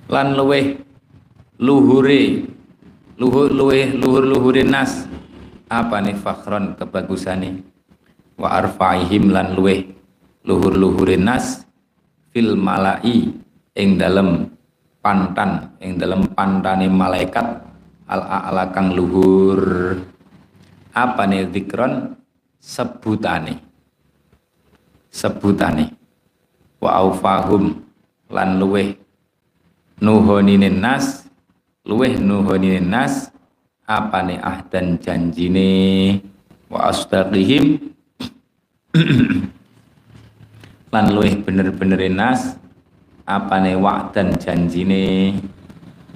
[0.10, 0.78] Lan luweh
[1.62, 2.50] luhure.
[3.18, 5.06] Luhur luweh luhur luhurin nas.
[5.70, 7.62] Apa nih fakhron kebagusane?
[8.38, 9.86] Wa arfa'ihim lan luweh
[10.44, 11.64] luhur-luhurin nas.
[12.34, 13.30] Fil malai
[13.78, 14.50] ing dalem
[15.06, 17.62] pantan ing dalem pantane malaikat.
[18.10, 19.62] Al a'la kang luhur.
[20.94, 22.18] Apa nih zikron?
[22.64, 23.73] Sebutane
[25.14, 25.94] sebutane.
[26.82, 27.86] Wa aufahum
[28.34, 28.98] lan luweh
[30.02, 31.30] nuhoninin nas
[31.86, 33.30] luweh nuhoninin nas
[33.86, 36.18] apa nih ahdan janjine.
[36.68, 37.94] Wa astaqihim
[40.94, 42.58] lan luwih bener-benerin nas
[43.30, 45.38] apane wa'dan janjine.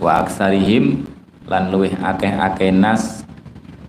[0.01, 1.05] Wa aksarihim
[1.49, 3.25] lan luwih akeh-akeh nas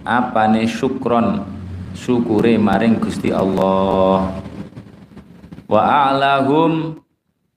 [0.06, 1.44] apane syukron
[1.92, 4.47] syukure maring Gusti Allah
[5.68, 6.96] wa a'lahum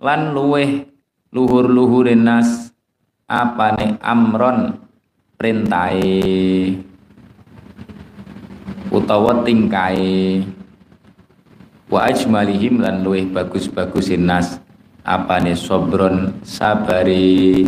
[0.03, 0.84] lan luwih
[1.32, 2.76] luhur-luhurin nas
[3.24, 4.76] apane amron
[5.39, 6.76] perintahe.
[8.91, 10.43] Utawa tingkai
[11.88, 14.59] wa ajmalihim lan luwih bagus-bagusin nas
[15.07, 17.64] apane sobron sabari.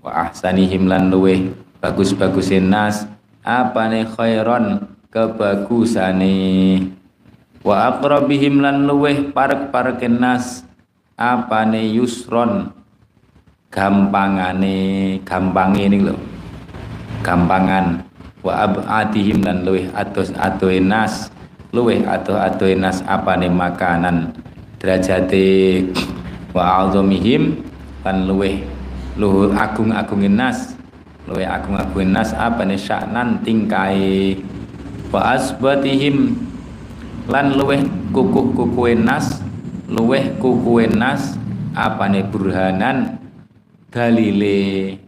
[0.00, 1.52] Wa ahsanihim lan luweh
[1.84, 3.04] bagus-bagusin nas
[3.44, 6.36] apane khairon kebagusane
[7.64, 10.62] wa aqrabihim lan luweh parek-pareken nas
[11.16, 12.70] apane yusron?
[13.74, 16.14] Gampangane gampange ini lho.
[17.26, 18.06] Gampangan.
[18.44, 21.32] Wa abadihim lan luweh atus atoe nas
[21.74, 24.36] luweh atuh atoe nas apane makanan?
[24.78, 25.80] Derajate
[26.54, 27.66] wa azamihim
[28.06, 28.62] lan luweh
[29.18, 30.76] luhur agung-agungin nas
[31.26, 34.38] luweh agung-agungin nas apane sya'nan tingkai
[35.08, 36.36] wa asbatihim
[37.24, 37.80] lan luweh
[38.12, 39.40] kukuh kukuhin nas
[39.88, 41.40] luweh kukuhin nas
[41.72, 43.16] apane burhanan
[43.88, 44.98] dalile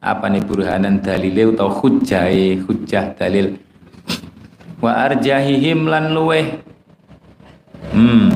[0.00, 3.58] apane burhanan dalile utawa hujjahe hujjah dalil.
[4.78, 6.62] Wa arjahihim lan luweh
[7.90, 8.30] hmm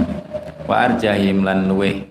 [0.66, 2.02] wa arjahim lan luweh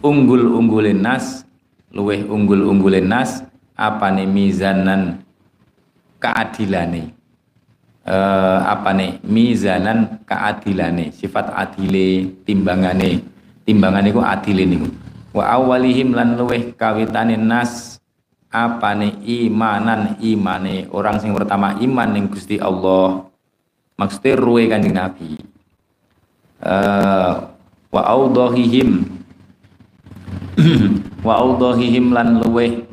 [0.00, 1.44] unggul-unggulin nas
[1.92, 3.44] luweh unggul-unggulin nas
[3.76, 5.20] apane mizanan
[6.20, 7.19] keadilane
[8.06, 9.20] uh, apa nih?
[9.26, 13.24] Mizanan keadilane sifat adile timbangane.
[13.64, 14.88] Timbangane ku adile niku.
[15.30, 17.98] Wa awalihim lan luweh kawitane nas
[18.50, 19.46] apa nih?
[19.48, 20.88] Imanan imane.
[20.90, 23.28] Orang sing pertama iman ning Gusti Allah.
[24.00, 25.36] Maksudnya ruwe kanjeng Nabi.
[26.60, 27.52] Uh,
[27.92, 29.20] wa audahihim.
[31.24, 32.84] Wa audahihim lan luweh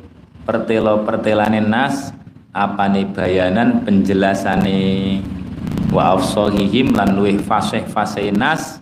[0.44, 2.12] pertelo pertelane nas
[2.52, 5.20] apane bayanan penjelasane
[5.92, 8.80] wa afsahihim lan luwih fasih nas?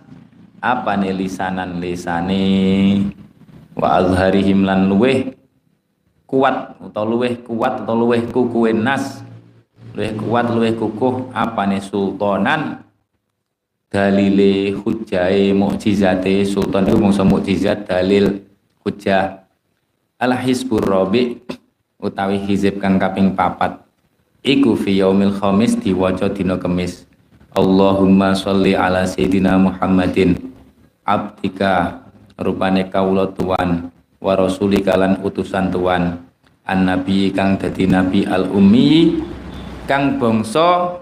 [0.57, 3.05] Apane lisanan lisane
[3.77, 5.37] wa azharihim lan luwih
[6.25, 9.21] kuat atau luwih kuat atau luwih kukuhe nas?
[9.93, 11.29] Luwih kuat luwih kukuh.
[11.33, 12.83] Apane sultanan?
[13.87, 18.43] Dalile hujjahe mukjizate sultan itu mungsa mukjizat dalil
[18.83, 19.47] hujjah.
[20.19, 21.39] Al hizbur rabi
[21.97, 23.81] utawi hizib kang kaping papat.
[24.45, 27.09] Iku fi yaumil khamis diwaca dina kemis.
[27.57, 30.37] Allahumma sholli ala sayyidina Muhammadin.
[31.01, 32.05] Abdika
[32.37, 33.89] rupane kawula tuan
[34.21, 36.21] wa rasulika lan utusan tuan.
[36.67, 39.23] An nabi kang dadi nabi al ummi
[39.89, 40.99] kang bangsa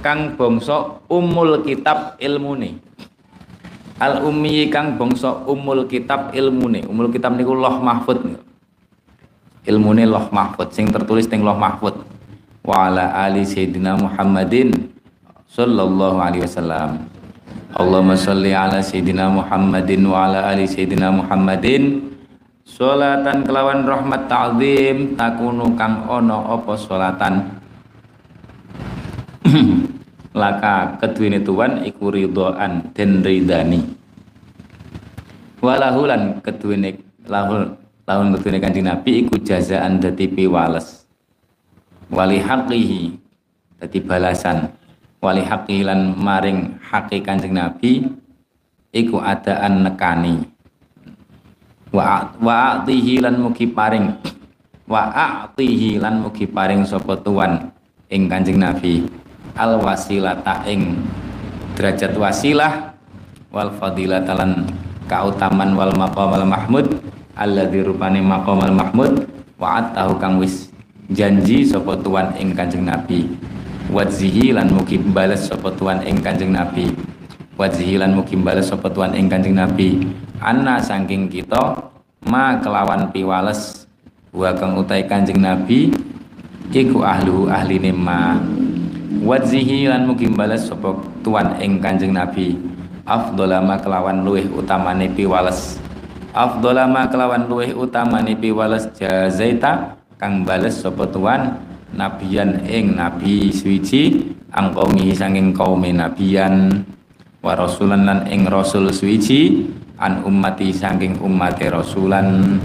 [0.00, 2.80] kang bangsa umul kitab ilmune.
[4.00, 6.88] Al ummi kang bangsa umul kitab ilmune.
[6.88, 8.51] Umul kitab niku loh mahfud
[9.66, 11.98] ilmune loh mahfud sing tertulis ning loh mahfud.
[12.62, 14.70] Wa ala ali sayyidina Muhammadin
[15.50, 17.10] sallallahu alaihi wasallam.
[17.74, 22.12] Allahumma salli ala sayyidina Muhammadin wa ala ali sayyidina Muhammadin.
[22.62, 27.58] Salatan kelawan rahmat ta'zim takunu kang ono apa salatan
[30.32, 33.82] laka keduwene tuan iku ridhaan den ridani
[35.60, 36.98] walahulan keduwene
[37.28, 41.06] lahul lawan kedune kanjeng Nabi iku jazaan dadi piwales.
[42.10, 43.14] Wali haqihi
[43.78, 44.68] dadi balasan.
[45.22, 48.10] Wali haqqi lan maring haqi kanjeng Nabi
[48.90, 50.42] iku adaan nekani.
[51.94, 54.18] Wa atihi lan mugi paring.
[54.90, 57.70] Wa atihi lan mugi paring sapa tuan
[58.10, 59.06] ing kanjeng Nabi.
[59.54, 60.96] Al wasilata ing
[61.76, 62.96] derajat wasilah
[63.52, 64.64] wal fadilata lan
[65.06, 66.88] kautaman wal maqam wal mahmud
[67.36, 69.24] alladzi rupane maqamal mahmud
[69.56, 70.68] wa'atahu kang wis
[71.12, 73.28] janji sapa tuan ing Kanjeng Nabi.
[73.92, 76.88] Wadzihi lan mugi bales sapa tuan ing Kanjeng Nabi.
[77.58, 80.00] Wadzihi lan mugi bales sapa tuan ing Kanjeng Nabi.
[80.40, 81.92] Anna saking kita
[82.26, 83.84] ma kelawan piwales
[84.32, 85.92] wa kang utai Kanjeng Nabi
[86.72, 88.38] iku ahlu ahli ma.
[89.22, 92.56] Wadzihi lan mugi bales sapa tuan ing Kanjeng Nabi.
[93.02, 95.81] Afdolama kelawan luweh utamane piwales
[96.32, 101.60] afdhala ma kelawan luweh utamane piwales jazaita kang bales sapa tuan?
[101.92, 106.80] Nabiyan ing nabi suci angkomi sanging kaum nabiyan.
[107.44, 109.68] Wa rasulan lan ing rasul suci
[110.00, 112.56] an ummati sanging ummate rasulan.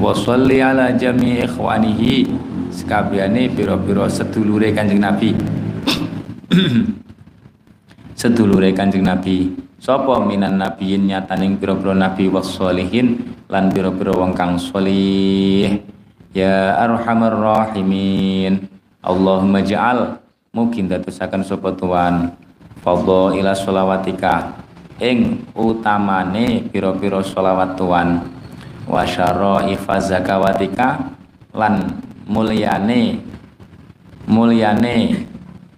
[0.00, 2.24] Wa sholli ala jami ikhwanihi
[2.72, 5.36] sekabiane pira-pira sedulure Kanjeng Nabi.
[8.18, 14.56] Sedulure Kanjeng Nabi sapa minan nabiyin nyataning pira-pira nabi was lan pira-pira wong kang
[16.32, 18.64] ya arhamar rahimin.
[19.04, 20.24] Allahumma ja'al.
[20.56, 22.32] Mungkin datusaken sapa tuan
[22.80, 24.56] fadha ila sholawatika
[25.02, 28.24] ing utamane pira-pira sholawat tuan
[28.88, 31.12] wa syara'ifa zakawatika
[31.52, 33.18] lan mulyane
[34.30, 35.26] mulyane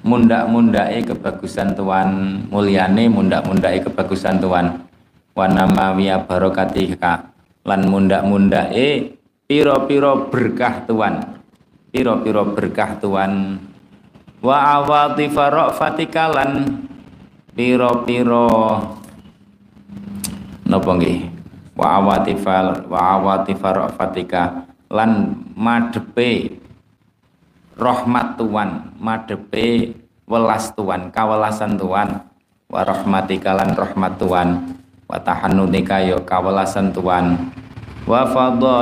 [0.07, 4.87] mundak mundake kebagusan tuan mulyane mundak mundake kebagusan tuan
[5.35, 7.35] wa namawiya barakatika
[7.67, 9.19] lan munda-munda e
[9.51, 11.43] piro-piro berkah tuan
[11.91, 13.59] piro-piro berkah tuan
[14.39, 15.27] wa awati
[15.75, 16.51] fatika lan
[17.53, 18.49] piro-piro
[20.67, 21.19] napa nggih?
[21.77, 26.56] Wa awati fal wa awati fatika lan madepe
[27.77, 29.93] rahmat tuan madepe
[30.25, 32.25] welas tuan kawelasan tuan
[32.73, 34.49] wa rahmatika lan rahmat tuan
[35.05, 37.53] wa tahannunika yo kawelasan tuan
[38.09, 38.25] wa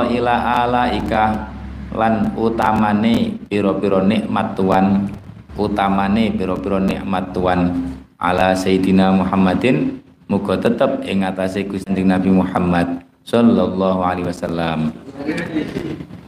[0.07, 1.51] ila alaika
[1.91, 5.11] lan utamane piro-piro nikmat tuan
[5.59, 7.75] utamane piro-piro nikmat tuan
[8.15, 9.99] ala sayyidina Muhammadin
[10.31, 14.95] muga tetep ing atase Gusti Nabi Muhammad sallallahu alaihi wasallam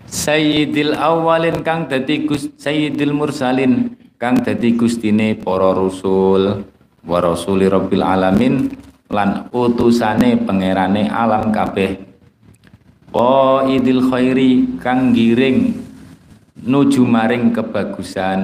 [0.08, 2.24] Sayyidil awalin kang dadi
[2.55, 6.64] Sayyidil mursalin kang dadi gustine para rasul.
[7.08, 8.72] Wa rasuli rabbil alamin
[9.12, 12.03] lan utusane pangerane alam kabeh.
[13.68, 15.76] Idil khairi kang giring
[16.64, 18.41] nuju maring kebagusan.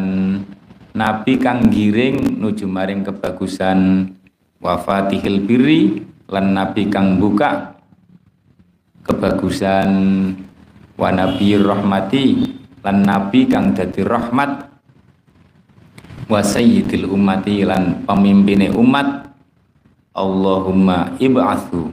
[0.95, 4.11] Nabi kang giring nuju maring kebagusan.
[4.64, 7.76] Wafatihil birri lan nabi kang buka
[9.03, 9.91] kebagusan
[10.94, 12.26] wa nabi rahmati
[12.84, 14.70] lan nabi kang dadi rahmat.
[16.30, 19.28] Wa sayyidil ummati lan pemimpine umat.
[20.14, 21.89] Allahumma ib'athu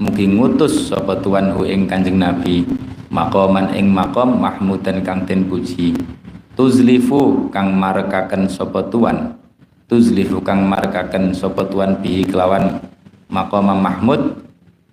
[0.00, 2.64] mugi ngutus sapa tuan hu ing Kanjeng Nabi
[3.12, 5.92] maqaman ing maqam mahmudan kang den puji.
[6.56, 9.38] Tuzlifu kang marekaken sapa tuan
[9.88, 12.82] tuzlifu kang marekaken sapa tuan bihi kelawan
[13.32, 14.47] maqam mahmud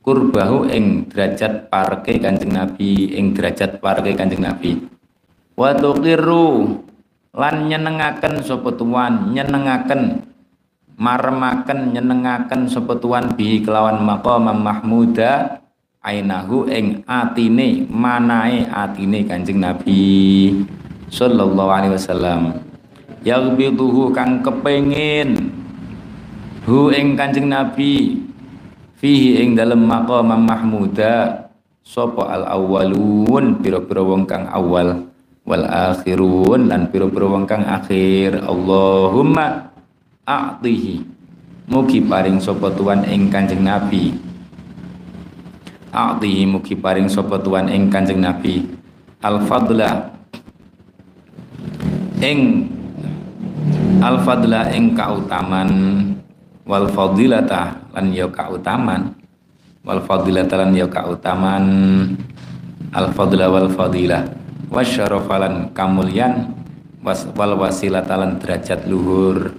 [0.06, 4.78] kurbahu ing derajat parke Kanjeng Nabi ing derajat parke Kanjeng Nabi.
[5.58, 6.78] Wa tuqiru
[7.34, 10.22] lan nyenengaken sapa tuan nyenengaken
[10.93, 15.60] maremaken nyenengaken sapa tuan bi kelawan maqam mahmuda
[16.06, 20.53] ainahu ing atine manae atine Kanjeng Nabi.
[21.10, 22.62] Sallallahu alaihi wasallam.
[23.26, 25.49] Yaghbiduhu kang kepengin
[26.70, 28.22] hu ing Kanjeng Nabi
[29.00, 31.46] fihi ing dalem maqam mahmuda
[31.86, 35.06] sapa al awwalun pira-pira wong kang awal
[35.46, 38.41] wal akhirun lan pira-pira wong kang akhir.
[38.41, 39.70] Allahumma
[40.26, 41.14] a'tihi.
[41.66, 44.14] Mugi paring sapa tuan ing Kanjeng Nabi.
[45.93, 48.66] A'tihi mugi paring sapa tuan ing Kanjeng Nabi.
[49.22, 50.14] Al fadla
[52.22, 52.70] ing
[54.02, 55.70] al fadla ing kautaman
[56.66, 59.13] wal fadilata lan ya kautaman.
[59.86, 61.66] Wal fadilata lan ya kautaman.
[62.91, 64.26] Al fadla wal fadilah.
[64.74, 66.51] Wasyarafalan kamulyan.
[67.05, 69.53] Was, wal wasilatalan derajat luhur.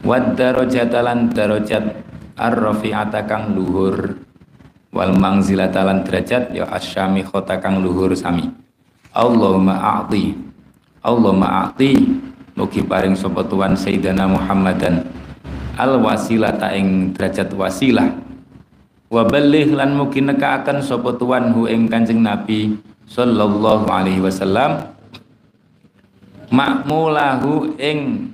[0.00, 1.84] Wad darajatalan darajat
[2.32, 4.16] ar-rafi'ata kang luhur.
[4.88, 8.48] Wal mangzilatalan derajat ya asyami khota kang luhur sami.
[9.12, 10.32] Allahumma a'ti.
[11.04, 11.92] Allahumma a'ti.
[12.56, 15.04] Mugi paring sapa tuan Sayyidina Muhammadan
[15.76, 18.08] al wasilata ing derajat wasilah.
[19.06, 22.74] Wa ballih lan mugi nekaaken sapa tuan hu ing Kanjeng Nabi
[23.06, 24.90] sallallahu alaihi wasallam.
[26.50, 28.32] Makmulahu ing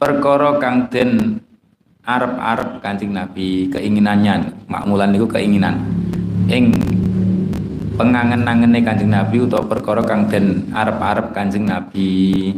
[0.00, 1.42] perkara kang den
[2.06, 4.64] arep-arep Kanjeng Nabi keinginannya.
[4.70, 5.84] Makmulan niku keinginan.
[6.48, 6.72] Ing
[8.00, 12.56] pengangen-angene Kanjeng Nabi utawa perkara kang den arep-arep Kanjeng Nabi.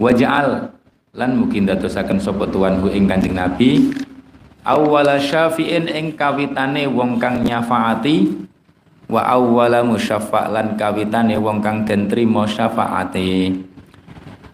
[0.00, 0.79] Waja'al
[1.10, 3.90] lan mungkin dadosaken sapa tuan ing Kanjeng Nabi.
[4.62, 8.46] Awwala syafi'in ing kawitane wong kang nyafaati
[9.08, 13.56] wa awwala musyafa' lan kawitane wong kang den trima syafaate.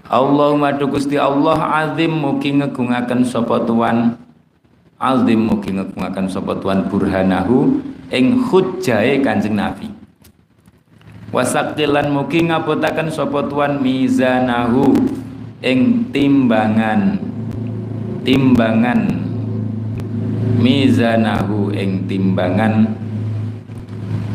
[0.07, 4.15] Allahumma du Gusti Allah azim mugi ngegungaken sapa tuan.
[4.97, 7.83] Azim mugi ngegungaken sapa tuan burhanahu
[8.15, 9.91] ing hujjahe Kanjeng Nabi.
[11.35, 14.95] Wasaktilan mugi ngabotaken sapa tuan mizanahu
[15.67, 17.19] ing timbangan
[18.23, 19.01] timbangan.
[20.63, 22.95] Mizanahu ing timbangan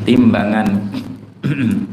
[0.04, 0.68] timbangan.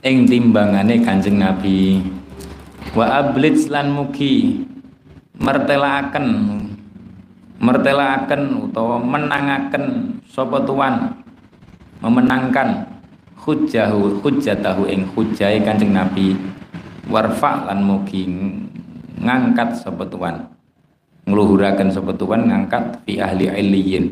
[0.00, 2.00] Ing timbangane Kanjeng Nabi
[2.96, 4.64] wa ablits mugi
[5.36, 6.26] mertelaaken
[7.60, 11.20] mertelaaken utawa menangaken sapa tuan
[12.00, 12.88] memenangkan
[13.36, 16.36] hujjahu hujjatahu ing hujjai Kanjeng Nabi
[17.12, 18.24] warfa lan mugi
[19.20, 20.48] ngangkat sapa tuan
[21.28, 24.04] ngluhuraken sapa tuan ngangkat fi ahli illiyin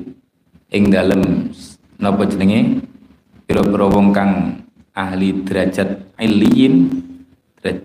[0.68, 1.48] ing dalem
[1.96, 2.84] napa jenenge?
[3.48, 4.60] Pira-pira wong kang
[4.92, 7.00] ahli derajat iliyin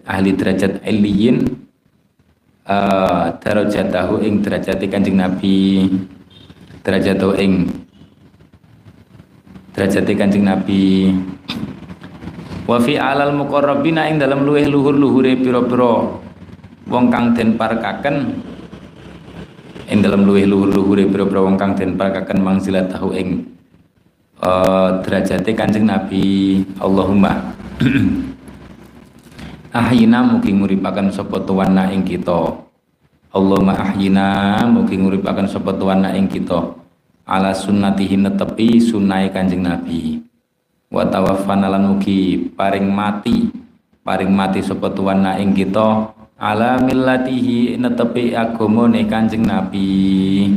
[0.03, 1.62] ahli derajat iliyin
[2.68, 5.88] uh, darajatahu ing derajat Kanjeng Nabi.
[6.84, 7.72] Derajatahu ing
[9.76, 11.11] derajat Kanjeng Nabi.
[12.64, 16.16] Wa fi alal muqarrabina ing dalam luweh luhur-luhure pira-pira
[16.88, 18.39] wong kang den parkaken.
[19.91, 23.51] Ing dalam luweh luhur-luhure pira-pira wong kang den parkaken mangsilat tahu ing
[24.39, 26.64] uh, derajate Kanjeng Nabi.
[26.80, 27.51] Allahumma
[29.74, 32.61] ahyina mugi nguripaken sapa tuwana ing kita.
[33.34, 36.78] Allahumma ahyina mugi nguripaken sapa tuwana ing kita.
[37.26, 40.21] Ala sunnatihi netepi sunai Kanjeng Nabi.
[40.93, 43.49] Wa tawaffana lan mugi paring mati
[44.05, 46.13] paring mati sapa tuwana ing kita.
[46.38, 50.53] Ala millatihi netepi agamane Kanjeng Nabi.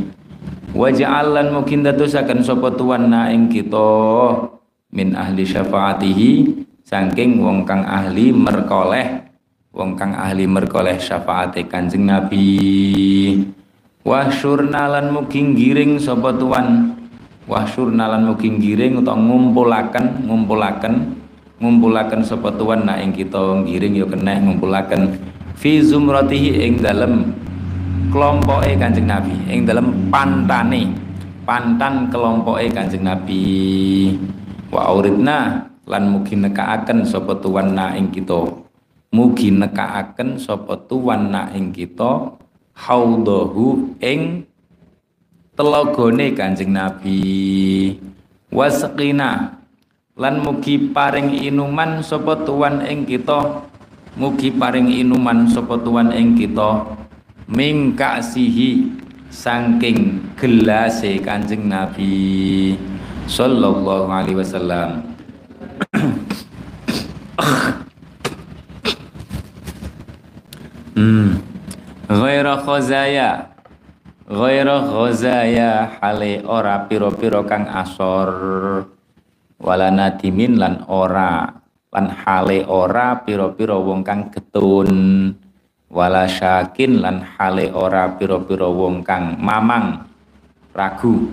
[0.77, 3.89] Wa ja'alan mugi ndadosaken sapa tuwana ing kita.
[4.93, 6.29] Min ahli syafaatihi
[6.87, 9.27] saking wong kang ahli merkoleh
[9.75, 12.47] wong kang ahli merkoleh syafaate Kanjeng Nabi.
[14.07, 16.95] Wa syurnalan mugi giring sapa tuwan
[17.43, 20.93] wahsyur nalan mugi giring utawa ngumpulaken ngumpulaken
[21.59, 25.19] ngumpulaken sapa tuan nak ing kita giring ya kena ngumpulaken.
[25.59, 27.35] Fi zumratihi ing dalem
[28.15, 30.95] kelompoke Kanjeng Nabi ing dalem pantane
[31.43, 33.43] pantan kelompoke Kanjeng Nabi.
[34.71, 38.43] Wa auridna lan mugi nekaaken sapa tuan nak ing kita.
[39.15, 42.35] Mugi nekaaken sapa tuan nak ing kita.
[42.77, 44.43] Haudahu ing
[45.55, 47.95] telogone Kanjeng Nabi.
[48.51, 49.63] Wasqina.
[50.19, 53.63] Lan mugi paring inuman sapa tuan ing kita.
[54.19, 56.83] Mugi paring inuman sapa tuan ing kita.
[57.47, 58.91] Mingkasihi
[59.31, 62.75] saking gelase Kanjeng Nabi.
[63.27, 65.16] Sallallahu alaihi wasallam
[70.97, 71.29] hmm.
[72.09, 73.53] Ghaira khazaya.
[74.27, 78.29] Ghaira ghazaya hale ora piro-piro kang asor.
[79.61, 81.51] Wala nadimin lan ora.
[81.93, 84.89] Lan hale ora piro-piro wong kang getun.
[85.87, 90.03] Wala syakin lan hale ora piro-piro wong kang mamang.
[90.75, 91.27] Ragu.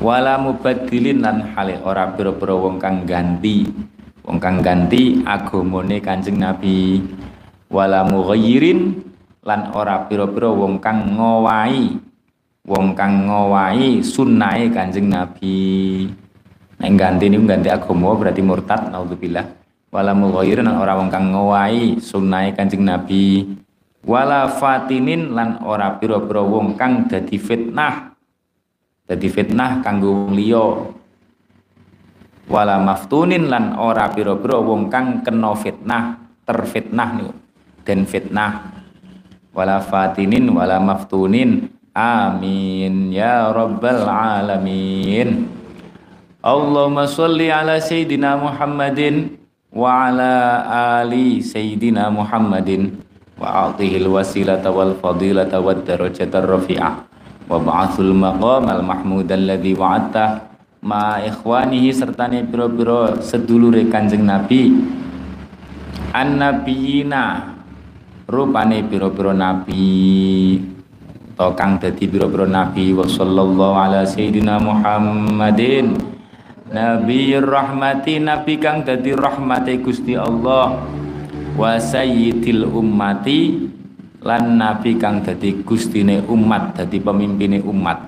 [0.00, 3.68] Wala mubadilin lan hale ora piro-piro wong kang ganti.
[4.24, 7.00] Wong kang ganti agamane Kanjeng Nabi
[7.70, 8.98] wala mughayyirin
[9.46, 11.96] lan ora pira-pira wong kang ngowahi
[12.66, 16.10] wong kang ngowahi sunnahe Kanjeng Nabi.
[16.80, 19.46] Nek ganti niku ganti agama berarti murtad naudzubillah.
[19.90, 23.46] Wala mughayyirin lan ora wong kang ngowahi sunnahe Kanjeng Nabi.
[24.02, 28.16] Wala fatinin lan ora pira-pira wong kang dadi fitnah
[29.06, 30.66] dadi fitnah kanggo wong liya.
[32.50, 37.49] Wala maftunin lan ora pira-pira wong kang kena fitnah terfitnah niku
[37.90, 38.86] dan fitnah.
[39.50, 41.66] Wala fatinin wala maftunin.
[41.90, 43.10] Amin.
[43.10, 45.50] Ya rabbal alamin.
[46.38, 49.42] Allahumma salli ala sayyidina Muhammadin
[49.74, 50.34] wa ala
[51.02, 53.02] ali sayyidina Muhammadin
[53.36, 57.10] wa atihil wasilata wal fadilata wad darajatar rafi'ah.
[57.50, 60.46] Wa ba'athul maqam al mahmud alladhi wa'atta
[60.86, 64.78] ma ikhwanihi sertane pira-pira sedulure Kanjeng Nabi.
[66.14, 67.58] An nabiyina
[68.30, 70.62] rupane pira-pira nabi.
[71.34, 75.98] To kang dadi pira-pira nabi wa sallallahu ala sayyidina Muhammadin.
[76.70, 80.78] Nabi rahmati nabi kang dadi rahmate Gusti Allah.
[81.58, 83.68] Wa sayyidil ummati
[84.22, 87.98] lan nabi kang dadi gustine umat dadi pemimpine umat.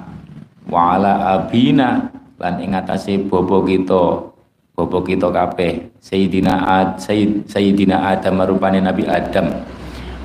[0.71, 2.07] Wa ala abina
[2.39, 4.31] lan ing atase bobo kita
[4.73, 9.53] bobo kita kabeh Sayyidina Ad Sayyid, Sayyidina Adam rupane Nabi Adam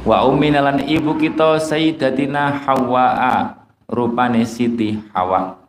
[0.08, 3.60] wa ummina ibu kita sayyidatina Hawa
[3.92, 5.60] rupane Siti Hawa.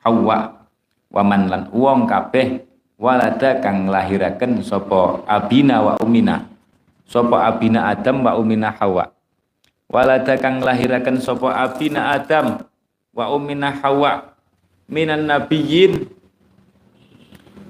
[0.00, 0.64] Hawa
[1.12, 2.64] waman lan wong kabeh
[2.96, 6.48] walada kang lahiraken sapa abina wa umina.
[7.04, 9.12] Sapa abina Adam wa umina Hawa.
[9.92, 12.64] Walada kang lahiraken sapa abina Adam
[13.12, 14.32] wa umina Hawa.
[14.88, 16.08] Minan nabiyyin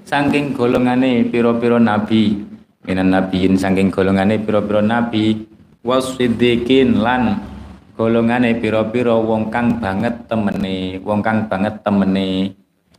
[0.07, 2.39] saking golongane pira-pira nabi.
[2.87, 5.54] Minan nabiyyin saking golongane pira-pira nabi
[5.85, 7.45] wasiddiqin lan
[7.93, 12.57] golongane pira-pira wong kang banget temene, wong kang banget temene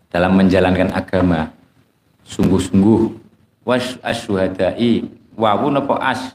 [0.09, 1.51] dalam menjalankan agama.
[2.23, 3.27] Sungguh-sungguh.
[3.67, 5.03] Was asyuhadai.
[5.35, 6.33] Wawu napa as?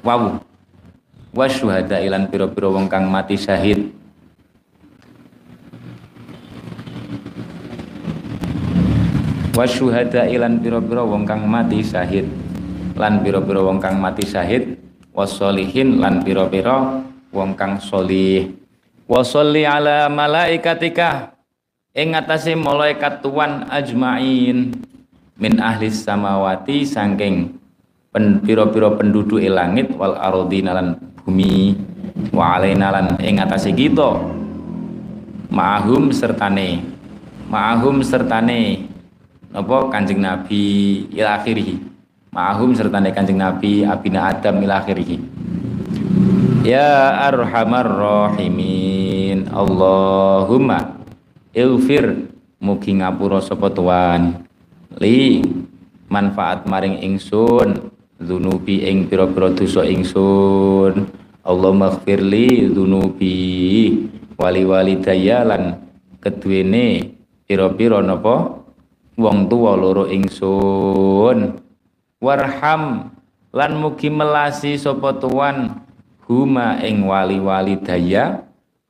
[0.00, 0.40] Wawu.
[1.36, 3.92] Wasyuhadai lan pira-pira wong kang mati syahid.
[9.54, 12.26] Wasyuhada ilan pira-pira wong kang mati syahid.
[12.96, 14.83] Lan pira-pira wong kang mati syahid
[15.14, 17.00] wasolihin lan pira-pira
[17.30, 18.50] wong kang solih
[19.06, 21.38] wasolli ala malaikatika
[21.94, 24.74] ing atase malaikat tuan ajmain.
[25.34, 27.58] Min ahli samawati sangking
[28.14, 30.94] pen pira-pira penduduk langit wal ardi lan
[31.26, 31.74] bumi
[32.30, 34.14] wa alaina lan ing atase kita.
[35.50, 36.82] Ma'ahum sertane
[37.50, 38.90] ma'ahum sertane
[39.50, 41.93] napa Kanjeng Nabi ila akhirih
[42.34, 45.22] ma'ahum sertane Kanjeng Nabi abina Adam ila akhirih.
[46.66, 50.98] Ya arhamar rahimin Allahumma
[51.54, 52.26] ilfir
[52.58, 54.42] mugi ngapura sapa tuan
[54.98, 55.46] li
[56.10, 61.06] manfaat maring ingsun dzunubi ing pira-pira dosa ingsun.
[61.44, 63.38] Allah maghfirli dzunubi
[64.34, 65.78] wali wali dayalan
[66.18, 67.14] keduwene
[67.46, 68.58] pira-pira napa?
[69.14, 71.63] Wong tuwa loro ingsun
[72.24, 73.12] warham
[73.52, 75.84] lan mugi melasi sapa tuan
[76.24, 78.40] huma ing wali-wali daya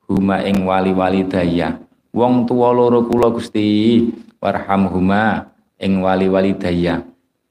[0.07, 1.75] huma ing wali-wali daya.
[2.15, 4.07] Wong tuwa loro kula Gusti
[4.39, 7.03] warham huma ing wali-wali daya.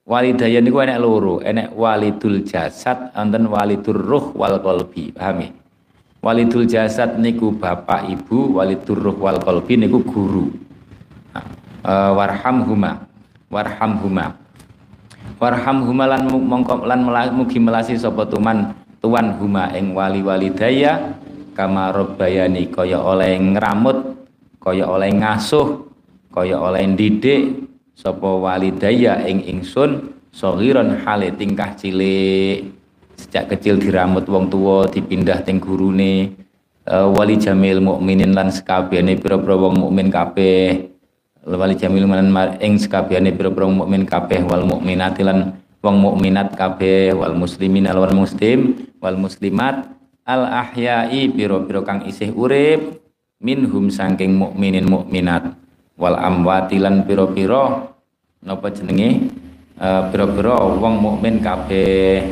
[0.09, 5.51] Wali daya niku enek loro enek walidul jasad wonten walidur ruh wal qalbi paham ya?
[6.25, 10.49] Walidul jasad niku bapak ibu walidur ruh wal qalbi niku guru.
[11.85, 13.05] Uh, warhamhuma
[13.53, 14.44] warhamhuma
[15.39, 17.05] warhamhuma lan mongko lan
[17.35, 21.15] mugi melasi sapa tuman tuan huma ing wali-wali daya
[21.55, 24.27] kama robbayani kaya oleh ngramut
[24.59, 25.87] kaya oleh ngasuh
[26.35, 32.75] kaya oleh ndidik sapa walidaya ing ingsun sohiron hale tingkah cilik.
[33.15, 36.35] Sejak kecil diramut wong tua dipindah ting gurune.
[36.85, 40.93] Uh, wali jamil mukminin lan sekabehane pira-pira wong mukmin kabeh
[41.45, 47.37] wali jamil lan ing sekabehane pira-pira mukmin kabeh wal mukminat lan wong mukminat kabeh wal
[47.37, 49.85] muslimin al muslim wal muslimat
[50.25, 53.05] al ahyai pira-pira kang isih urip
[53.45, 55.53] minhum saking mukminin mukminat
[56.01, 57.93] wal amwati lan pira-pira
[58.41, 59.29] napa jenenge?
[59.75, 62.23] Uh, pira-pira wong mukmin kabeh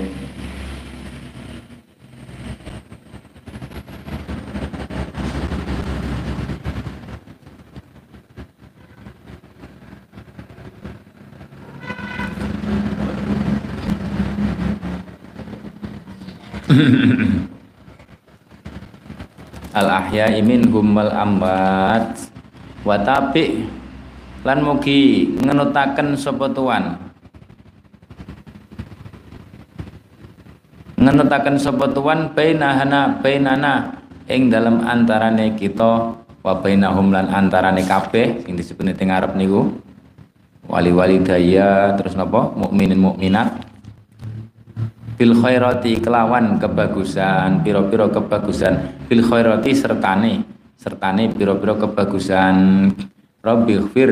[19.78, 22.28] al ahya imin humal ambat.
[22.82, 23.68] Wa tapi
[24.42, 26.98] lan mugi ngenutaken sapa tuan?
[30.98, 32.34] Ngenutaken sapa tuan?
[32.34, 34.02] Bainahana bainana.
[34.30, 39.74] Ing dalam antarane kita wa bainahum lan antarane kabeh sing disebut ning ngarep niku.
[40.70, 42.54] Wali-wali daya terus napa?
[42.54, 43.71] Mukminin mukminat
[45.22, 49.06] bil khairati kelawan kebagusan piro-piro kebagusan.
[49.06, 50.42] Bil khairati sertane
[50.74, 52.90] sertane piro-piro kebagusan.
[53.38, 54.10] Rabbi ighfir.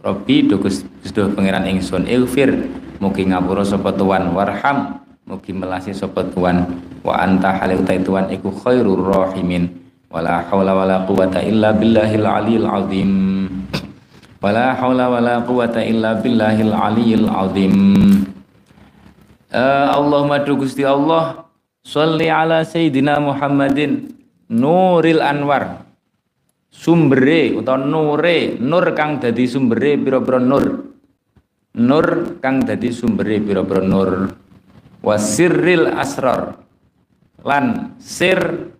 [0.00, 2.48] Rabbi dugus sudah pangeran ingsun ighfir.
[2.96, 5.04] Mugi ngapura sapa tuan warham.
[5.28, 9.68] Mugi melasi sapa tuan wa anta halil tuan iku khairur rahimin.
[10.08, 13.12] Wala haula wala quwata illa billahil aliyil azim.
[14.40, 17.76] Wala haula wala quwata illa billahil aliyil azim
[19.52, 21.44] uh, Allahumma Gusti Allah
[21.82, 24.14] Salli ala Sayyidina Muhammadin
[24.48, 25.82] Nuril Anwar.
[26.72, 30.94] Sumbere atau nure nur kang dadi sumbere pira-pira nur.
[31.76, 34.32] Nur kang dadi sumbere pira-pira nur.
[35.04, 36.54] Wasirril asrar.
[37.44, 38.72] Lan sir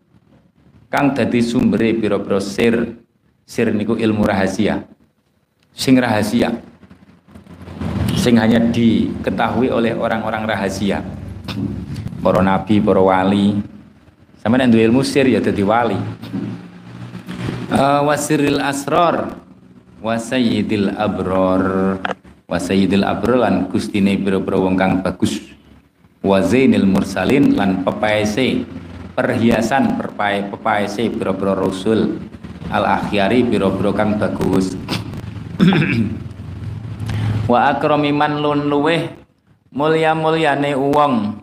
[0.88, 2.96] kang dadi sumbere pira-pira sir.
[3.44, 4.88] Sir niku ilmu rahasia.
[5.74, 6.71] Sing rahasia
[8.22, 11.02] sing hanya diketahui oleh orang-orang rahasia.
[12.22, 13.58] Para nabi, para wali.
[14.38, 15.98] Sama yang ilmu sir ya jadi wali.
[17.66, 19.34] Uh, wasiril asror
[19.98, 21.98] wasayyidil abror.
[22.46, 25.42] Wasayyidil abror lan gustine biro-biro wong kang bagus.
[26.22, 28.62] Wazainil mursalin lan pepaese
[29.18, 32.22] perhiasan perpae pepaese biro-biro rasul.
[32.70, 34.78] Al akhyari biro-biro kang bagus
[37.50, 39.10] wa akrami man lun luweh
[39.72, 41.42] mulya mulyane wong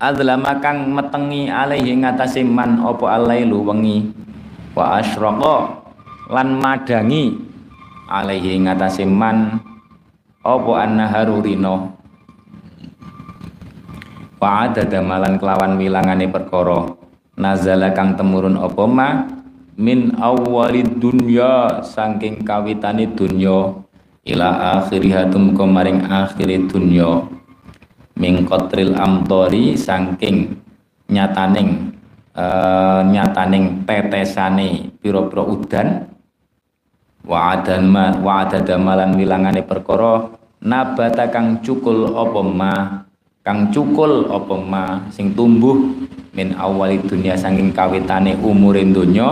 [0.00, 4.10] adzlama kang metengi alaihi ngatasi man apa alailu wengi.
[4.72, 5.82] Wa asyraqa
[6.32, 7.36] lan madangi
[8.08, 9.60] alaihi ngatasi man
[10.40, 12.00] apa annaharu rino
[14.40, 16.96] wa adada malan kelawan wilangane perkara.
[17.40, 19.08] Nazala kang temurun apa ma?
[19.80, 23.80] Min awwalid dunya saking kawitane dunya
[24.30, 27.26] ila akhirihatum maring akhiri dunya
[28.14, 30.54] min qatril amtori saking
[31.10, 31.90] nyataning
[32.38, 35.88] uh, nyataning tetesane pira-pira udan
[37.26, 40.30] wa adan ma wa adadamalan wilangane perkara
[40.62, 42.74] nabata kang cukul apa ma
[43.42, 45.76] kang cukul apa ma sing tumbuh
[46.30, 49.26] min awali dunia saking kawitane umurin dunya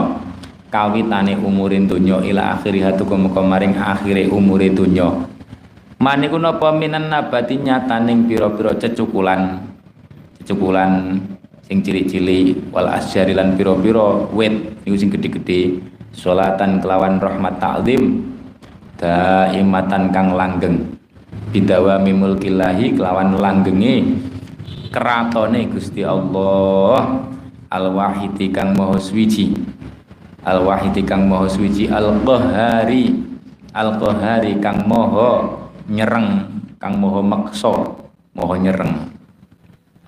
[0.68, 5.08] kawitane umurin donya ila akhiri hatukum maring akhire umure donya.
[5.98, 9.58] Maniku napa minan nabati nyataning pira-pira cecukulan
[10.38, 11.18] cecukulan
[11.66, 15.82] sing cilik-cilik wal asyari lan pira-pira wit niku sing gedhe-gedhe
[16.14, 18.24] salatan kelawan rahmat ta'zim
[18.96, 20.96] daimatan kang langgeng.
[21.50, 24.20] Bidawa mimulkillahi kelawan langgenge
[24.94, 27.26] keratone Gusti Allah
[27.68, 28.96] al wahidi kang maha
[30.46, 33.14] al wahidi kang maha suci al qahari
[33.74, 35.58] al qahari kang maha
[35.88, 36.46] nyereng
[36.78, 37.74] kang maha maksa
[38.36, 39.18] maha nyereng.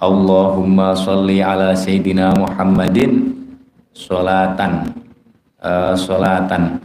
[0.01, 3.37] Allahumma sholli ala sayyidina Muhammadin.
[3.91, 4.97] Sholatan
[5.61, 6.81] uh, sholatan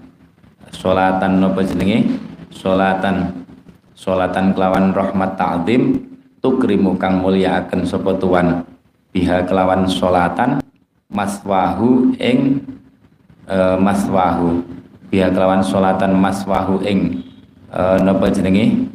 [0.73, 2.19] sholatan napa jenenge?
[2.51, 3.45] Sholatan
[3.95, 6.01] sholatan kelawan rahmat ta'zim.
[6.43, 8.67] Tukrimu kang mulyakaken sapa tuan.
[9.15, 10.59] Biha kelawan sholatan
[11.07, 12.59] maswahu ing
[13.49, 14.61] uh, maswahu.
[15.09, 17.23] Biha kelawan solatan maswahu ing
[17.69, 18.89] uh, napa jenenge?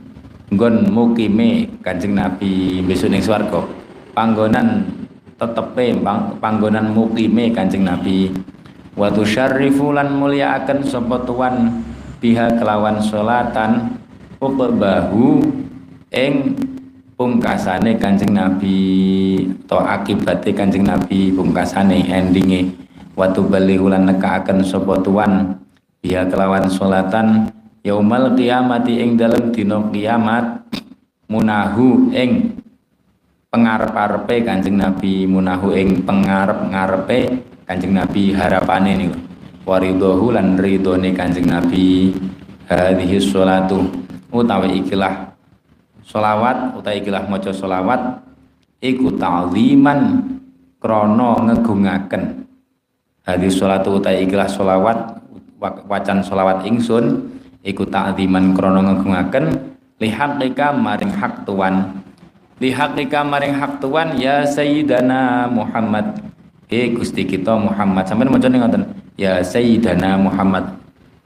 [0.50, 3.62] Nggon mukime Kanjeng Nabi besok ning swarga.
[4.10, 4.90] Panggonan
[5.38, 5.94] tetepe
[6.42, 8.34] panggonan mukime Kanjeng Nabi.
[8.98, 11.86] Wa tusyarrifu lan mulyaaken sapa tuan
[12.18, 14.02] biha kelawan solatan
[14.42, 15.38] bahu
[16.10, 16.58] ing
[17.14, 18.78] pungkasane Kanjeng Nabi
[19.68, 22.72] atau akibate Kanjeng Nabi pungkasane endinge
[23.20, 25.60] watu balihulan nekaaken sapa tuan.
[26.00, 27.52] Biya kelawan salatan
[27.84, 30.64] yaumal kiamati ing dalem dina kiamat
[31.28, 32.56] munahu ing
[33.52, 39.20] pengarep-arepe Kanjeng Nabi munahu ing pengarep-ngarepe Kanjeng Nabi harapane niku.
[39.68, 42.16] Waridahu lan ridhone Kanjeng Nabi
[42.64, 43.84] hadhihi sholatu
[44.32, 45.36] utawi ikilah
[46.00, 48.24] sholawat utawi ikilah maca sholawat
[48.80, 50.00] iku ta'ziman
[50.80, 52.49] krana ngegungaken
[53.24, 55.20] hadis sholatu utai ikhlas sholawat
[55.60, 57.28] wacan sholawat ingsun
[57.60, 62.00] iku ta'ziman krono ngegungaken lihaqika maring hak tuan.
[62.60, 66.20] Lihaqika maring hak tuan ya sayyidana Muhammad.
[66.72, 68.08] Eh Gusti kita Muhammad.
[68.08, 68.82] Sampeyan maca ning ngoten
[69.20, 70.64] ya sayyidana Muhammad.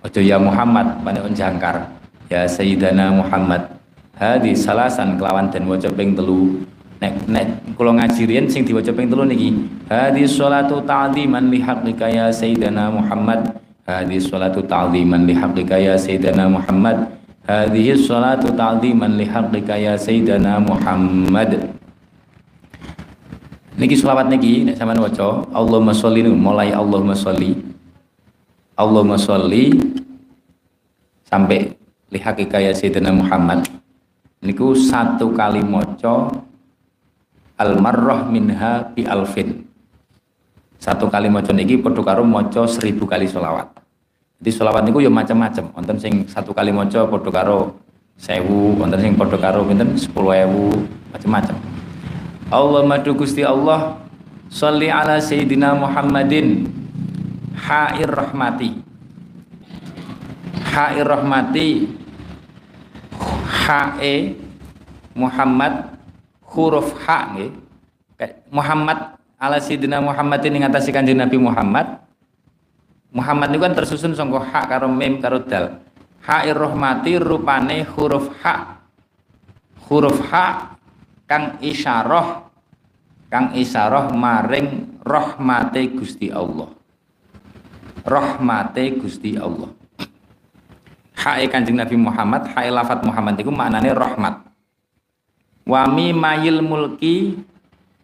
[0.03, 1.90] Ojo ya Muhammad pane jangkar.
[2.26, 3.70] Ya sayyidana Muhammad.
[4.14, 6.62] Hadi salasan kelawan dan waca ping telu
[7.03, 9.55] nek nek kula ngaji sing diwaca ping telu niki
[9.90, 13.59] hadis sholatu ta'ziman li haqqika ya sayyidina Muhammad.
[13.84, 17.14] Hadis sholatu ta'ziman li haqqika ya sayyidina Muhammad.
[17.45, 21.76] Hadhihi sholatu ta'ziman li haqqika ya sayyidina Muhammad.
[23.76, 27.53] Niki selawat niki nek sampean waca Allahumma sholli mulai Allahumma sholli.
[28.80, 29.76] Allahumma sholli
[31.28, 31.76] sampai
[32.09, 33.68] li haqqika ya sayyidina Muhammad.
[34.40, 36.32] Niku satu kali maca
[37.61, 39.66] al marrah minha bi alfin.
[40.78, 43.84] Satu kali maca niki padha karo maca seribu kali sholawat
[44.44, 45.72] jadi sholawat niku ya macam-macam.
[45.72, 47.80] Wonten sing satu kali maca padha karo
[48.20, 49.96] sewu wonten sing padha karo pinten?
[49.96, 50.84] Sepuluh ewu
[51.16, 51.57] macam-macam.
[52.52, 53.96] Allah madu Gusti Allah
[54.52, 56.68] Salli ala Sayyidina Muhammadin.
[57.57, 58.84] Ha'ir rahmati.
[60.76, 61.88] Ha'ir rahmati.
[63.64, 64.36] Ha'e
[65.16, 65.93] Muhammad
[66.55, 67.50] huruf H nggih.
[68.55, 71.98] Muhammad ala sidina Muhammad ini ngatasi kanjeng Nabi Muhammad.
[73.11, 75.82] Muhammad itu kan tersusun sangka H karo mim karo dal.
[76.24, 78.44] Ha'ir rahmati rupane huruf H.
[79.90, 80.32] Huruf H
[81.28, 82.48] kang isyarah
[83.28, 86.70] kang isyarah maring rahmate Gusti Allah.
[88.07, 89.68] Rahmate Gusti Allah.
[91.14, 94.53] Hae kanjeng Nabi Muhammad, hae lafat Muhammad itu maknane rahmat
[95.65, 97.41] wami mayil mulki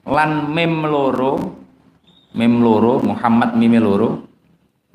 [0.09, 1.37] lan mem loro
[2.33, 4.25] mem loro Muhammad mim loro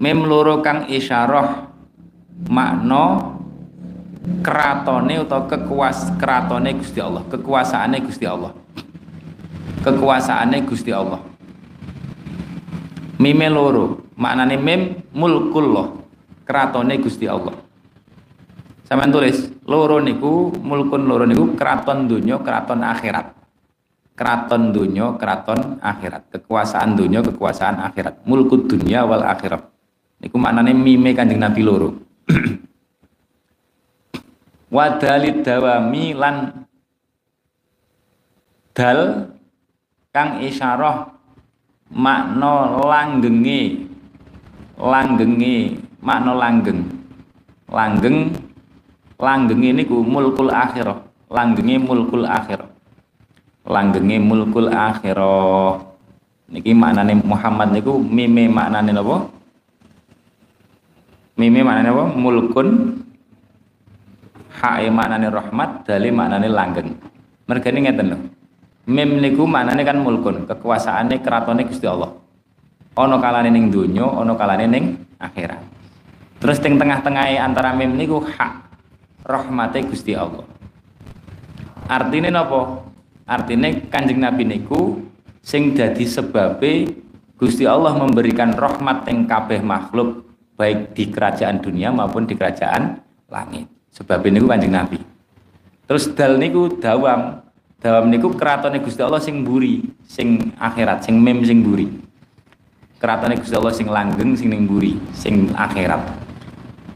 [0.02, 1.70] mem loro kang isyarah
[2.50, 3.34] makna
[4.42, 8.52] keratone atau kekuas keratone Gusti Allah kekuasaane Gusti Allah.
[9.86, 11.22] Kekuasaane Gusti Allah.
[13.22, 14.82] Mime loro maknane mem
[15.14, 15.94] mulkullah
[16.44, 17.65] keratone Gusti Allah
[18.96, 23.28] Sampeyan tulis, loro niku mulkun loro niku keraton dunia, keraton akhirat.
[24.16, 26.32] Keraton dunia, keraton akhirat.
[26.32, 28.24] Kekuasaan dunia, kekuasaan akhirat.
[28.24, 29.68] Mulkut dunia wal akhirat.
[30.24, 31.92] Niku maknane mime Kanjeng Nabi loro.
[34.76, 36.64] wadalid dawami lan
[38.72, 39.28] dal
[40.16, 41.12] kang isyarah
[41.92, 43.92] makna langgenge
[44.80, 46.80] langgenge makna langgeng
[47.68, 48.45] langgeng
[49.20, 51.00] langgeng ini ku mulkul akhirah.
[51.32, 52.70] Langgenge mulkul akhirah.
[53.66, 55.82] Langgenge mulkul akhirah.
[56.46, 59.26] Niki maknane Muhammad niku mime maknane napa?
[61.42, 62.04] Mime maknane apa?
[62.14, 62.68] Mulkun.
[64.62, 66.94] Hae maknane rahmat dali maknane langgeng.
[67.50, 68.18] Mergane ngeten lho.
[68.86, 70.46] Mim niku maknane kan mulkun.
[70.46, 72.14] Kekuasaane keratone Gusti Allah.
[72.96, 75.60] Ana kalane ning donya ana kalane ning akhirat.
[76.40, 78.65] Terus teng tengah-tengah antara mim niku hak
[79.26, 80.46] rahmate Gusti Allah.
[81.90, 82.86] Artine napa?
[83.26, 85.02] Artine Kanjeng Nabi niku
[85.42, 86.88] sing dadi sebabe
[87.36, 90.24] Gusti Allah memberikan rahmat ing kabeh makhluk
[90.56, 93.66] baik di kerajaan dunia maupun di kerajaan langit.
[93.92, 95.02] Sebab niku Kanjeng Nabi.
[95.90, 97.42] Terus dal niku dawam.
[97.76, 101.86] Dalam niku keratone Gusti Allah sing buri, sing akhirat, sing mem sing buri.
[102.98, 106.25] Keratone Gusti Allah sing langgeng, sing ning buri, sing akhirat.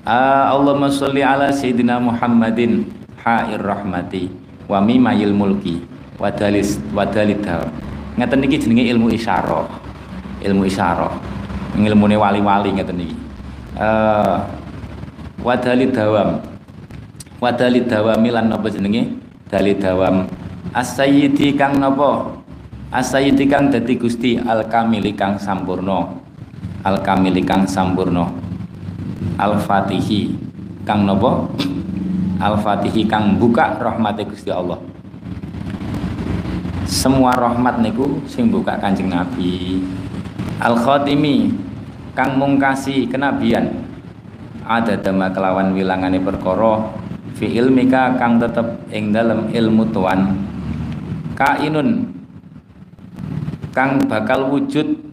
[0.08, 2.88] Uh, Allahumma sholli ala sayyidina Muhammadin
[3.20, 4.32] ha'ir rahmati
[4.72, 5.84] wa mimayil mulki
[6.16, 7.68] wa dalis wa dalidha.
[8.16, 9.68] Ngeten niki jenenge ilmu isyarah.
[10.40, 11.12] Ilmu isyarah.
[11.76, 13.18] Ilmune wali-wali ngeten niki.
[13.76, 14.40] Uh,
[15.44, 16.40] wa dalidawam.
[17.40, 19.20] Wa dalidawami lan apa jenenge?
[19.52, 20.30] Dalidawam
[20.70, 22.30] As-sayyidi kang napa?
[22.94, 26.14] As-sayyidi kang dadi Gusti al-kamili kang sampurna.
[26.86, 28.30] Al-kamili kang sampurna.
[29.40, 30.36] Al-Fatihi
[30.88, 31.48] kang napa?
[32.40, 34.80] Al-Fatihi kang buka rahmate Gusti Allah.
[36.90, 39.84] Semua rahmat niku sing buka Kanjeng Nabi.
[40.60, 41.54] Al-Khatimi
[42.18, 43.86] kang mungkasi kenabian.
[44.70, 46.94] Ada dama kelawan wilangane perkara
[47.40, 50.36] fi ilmika kang tetep ing dalam ilmu tuan
[51.40, 52.12] kainun
[53.72, 55.09] kang bakal wujud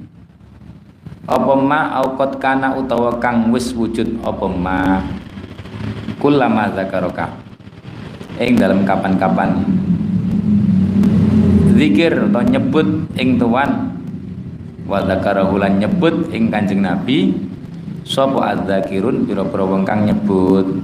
[1.26, 4.22] apa ma aukot kana utawa kang wis wujud?
[4.22, 5.02] Apa ma?
[6.22, 7.34] Kullama zakaroka
[8.38, 9.66] ing dalam kapan-kapan.
[11.74, 13.98] Zikir atau nyebut ing tuan.
[14.86, 17.34] Wa zakarahulan nyebut ing kanjeng nabi.
[18.06, 19.26] Sapa adzakirun?
[19.26, 20.78] Pira-pira wong kang nyebut.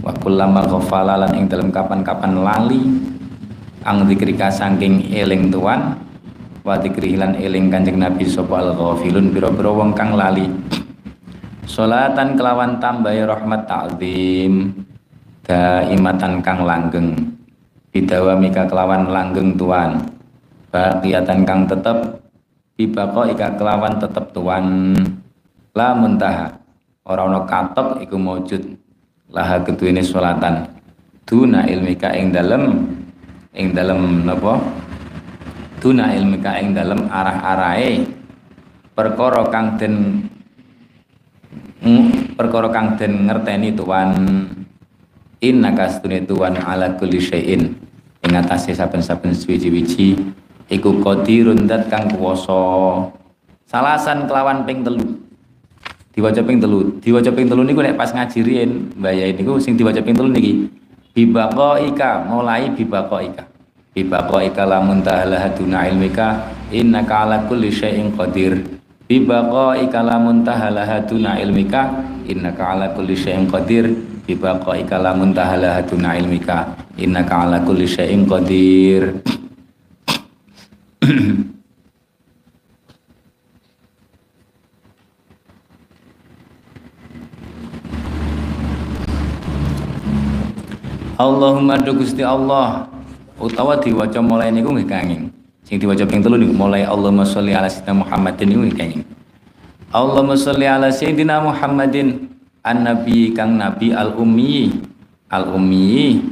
[0.00, 2.82] Wa kullama ghafala ing dalam kapan-kapan lali.
[3.84, 6.00] Ang dikrika saking eling tuan
[6.64, 10.48] wa dikrihilan eling kanjeng Nabi sapa al ghafilun biro-biro wong kang lali.
[11.68, 14.72] Salatan kelawan tambahi rahmat ta'zim
[15.44, 17.12] daimatan kang langgeng.
[17.92, 20.00] Bidawamika kelawan langgeng tuan.
[20.72, 22.24] Baqiyatan kang tetep
[22.74, 24.96] bibako ika kelawan tetep tuan.
[25.76, 26.48] La muntaha
[27.04, 28.62] ora ana katok iku maujud
[29.28, 30.64] laha keduwene salatan
[31.28, 32.86] duna ilmika ing dalem
[33.52, 34.56] ing dalam napa
[35.84, 38.08] tuna ilmika ing dalam arah-arahe
[38.96, 40.24] perkara kang den
[42.40, 44.16] perkara kang den ngerteni tuan
[45.44, 47.76] inna kastune tuan ala kulli syai'in.
[48.24, 50.16] Ing atase saben-saben suwi-wiji
[50.72, 53.12] iku qadirun dat kang kuwasa.
[53.68, 55.20] Salasan kelawan ping telu.
[56.16, 56.96] Diwaca ping telu.
[57.04, 60.72] Diwaca ping telu niku nek pas ngaji riyen mbaya niku sing diwaca ping telu niki.
[61.12, 63.53] Bibako ika mulai bibako ika
[63.94, 66.50] bibako ika lamun tahala haduna ilmika.
[66.74, 68.58] Innaka ala kulli syai'in qadir.
[69.06, 72.02] Bibako ika lamun tahala haduna ilmika.
[72.26, 73.94] Innaka ala kulli syai'in qadir.
[74.26, 76.74] Bibako ika lamun tahala haduna ilmika.
[76.98, 79.14] Innaka ala kulli syai'in qadir.
[91.14, 92.93] Allahumma du Gusti Allah
[93.38, 95.22] utawa diwaca mulai niku nggih kanging.
[95.64, 99.02] Sing diwaca ping telu niku mulai Allahumma sholli ala sayyidina Muhammadin niku nggih kanging.
[99.94, 102.28] Allahumma sholli ala sayyidina Muhammadin
[102.64, 104.82] an-nabi kang nabi al-ummi
[105.28, 106.24] al-ummi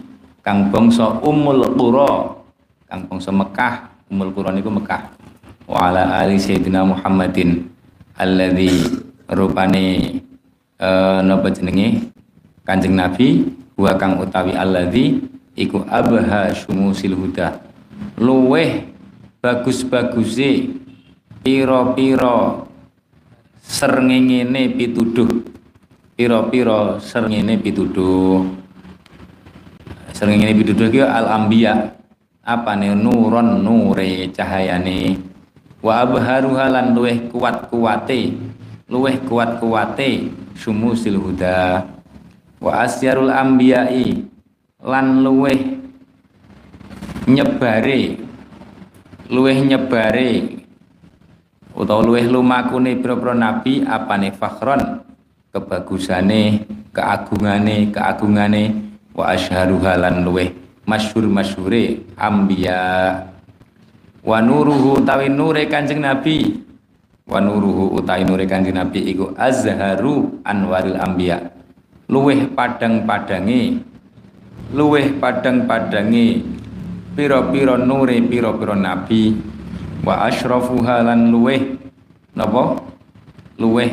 [0.43, 2.39] kang bangsa ummul qura
[2.87, 3.75] kang bangsa Mekah.
[4.13, 5.09] Ummul qura niku Mekah.
[5.65, 7.65] Wa ala ali sayyidina Muhammadin
[8.21, 9.01] alladzi
[9.31, 10.19] rupane
[10.77, 12.13] uh, napa jenenge?
[12.63, 13.43] Kanjeng Nabi
[13.75, 15.19] wa kang utawi alladzi
[15.57, 17.61] iku abha syumusil huda.
[18.19, 18.89] Luweh
[19.43, 20.73] bagus-baguse
[21.43, 22.67] pira-pira
[23.63, 25.31] srengenge pituduh.
[26.15, 28.47] Pira-pira srengenge pituduh.
[30.13, 31.97] Srengenge pituduh ki al anbiya
[32.43, 35.19] apa nih nuron nure cahayane.
[35.83, 38.39] Wa abharuha lan luweh kuat kuate
[38.87, 41.89] luweh kuat kuate syumusil huda.
[42.63, 44.32] Wa asyarul ambiyai
[44.83, 45.79] lan luweh
[47.31, 48.19] nyebare
[49.31, 50.59] luweh nyebare
[51.73, 55.07] utawa luweh lumakune pira-pira nabi apane fakhron
[55.55, 58.63] kebagusane keagungane keagungane
[59.15, 60.51] wa asyharuha lan luweh
[60.87, 62.83] masyhur masyhure ambiya.
[64.23, 66.63] Wa nuruhu tawi nure kanjeng nabi
[67.27, 71.43] wa nuruhu utawi nure kanjeng nabi iku azharu anwaril ambiya
[72.07, 73.92] luweh padang-padange
[74.73, 76.43] luweh padang-padange
[77.13, 79.37] pira-pira nure pira-pira nabi.
[80.03, 81.79] Wa asyrafuha lan luweh
[82.35, 82.81] napa?
[83.61, 83.91] Luweh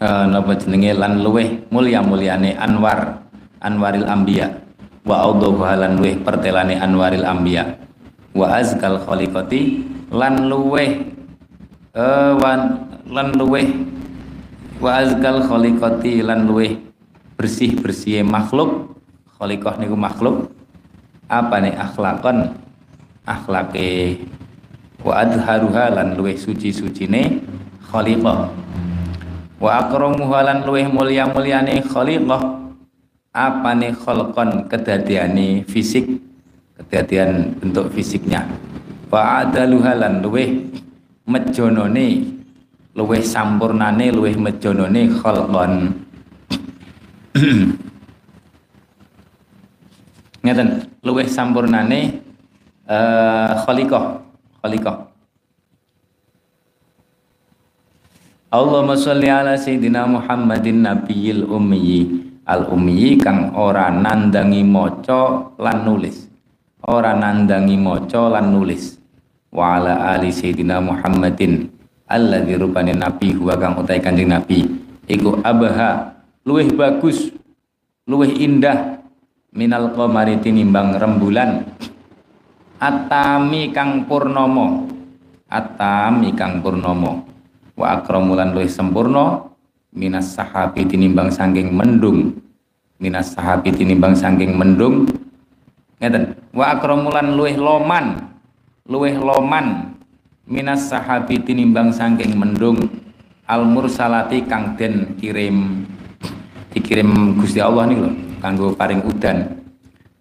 [0.00, 0.96] napa jenenge?
[0.96, 3.26] Lan luweh mulya-mulyane anwar
[3.60, 4.62] anwaril anbiya
[5.06, 7.78] wa audhuha lan luweh pertelane anwaril anbiya
[8.34, 11.02] wa azkal khaliqati lan luweh
[11.96, 12.60] uh, wan,
[13.10, 13.66] lan luweh
[14.76, 16.76] wa azkal khaliqati lan luweh
[17.36, 18.96] bersih-bersih makhluk.
[19.36, 20.52] Khaliqah niku makhluk.
[21.28, 21.76] Apa nih?
[21.76, 22.56] Akhlakon.
[23.28, 24.24] Akhlake.
[25.04, 27.44] Wa adharuha lan luweh suci-sucine
[27.88, 28.48] khaliqah.
[29.56, 32.42] Wa akramuha lan luweh mulya-mulyane khaliqah.
[33.36, 34.68] Apa nih khalqon?
[34.72, 36.08] Kedadiane fisik.
[36.76, 38.48] Kedadian bentuk fisiknya.
[39.12, 40.64] Wa adaluha lan luweh
[41.24, 42.35] mejonone
[42.96, 45.92] luweh sampurnane luweh mejonone khalqon
[50.44, 50.68] ngeten
[51.04, 52.24] luweh sampurnane
[52.88, 54.24] uh, khaliqah
[54.64, 55.12] khaliqah
[58.46, 62.24] Allahumma sholli ala sayyidina Muhammadin nabiyil ummi.
[62.46, 66.30] Al ummi kang ora nandangi maca lan nulis.
[66.86, 68.96] Ora nandangi maca lan nulis.
[69.50, 71.75] Wa ala ali sayyidina Muhammadin
[72.06, 74.66] alladzi rupane nabi huwa kang utai kanjeng nabi.
[75.06, 76.14] Iku abaha
[76.46, 77.30] luweh bagus
[78.06, 79.02] luweh indah
[79.54, 81.66] minal qamari tinimbang rembulan.
[82.76, 84.84] Atami kang purnomo
[85.48, 87.24] atami kang purnomo
[87.72, 89.48] wa akramulan luwih sempurna
[89.96, 92.36] minas sahabi tinimbang sangking mendung.
[92.96, 95.04] Minas sahabi tinimbang sangking mendung.
[96.00, 96.36] Ngeten?
[96.52, 98.32] Wa akramulan luwih loman.
[98.88, 99.95] Luwih loman
[100.46, 102.86] minas sahabi tinimbang sangking mendung
[103.50, 105.82] al mursalati kang den kirim
[106.70, 109.58] dikirim Gusti Allah nih loh kanggo paring udan.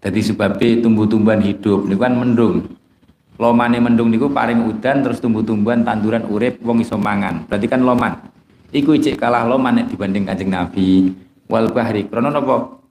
[0.01, 2.65] Jadi sebabnya tumbuh-tumbuhan hidup niku kan mendung.
[3.37, 7.45] Lomane mendung niku paring udan terus tumbuh-tumbuhan tanduran urip wong iso mangan.
[7.45, 8.13] Berarti kan loman.
[8.73, 11.13] Iku cek kalah loman dibanding Kanjeng Nabi
[11.49, 12.05] wal bahri.
[12.09, 12.81] Krana napa?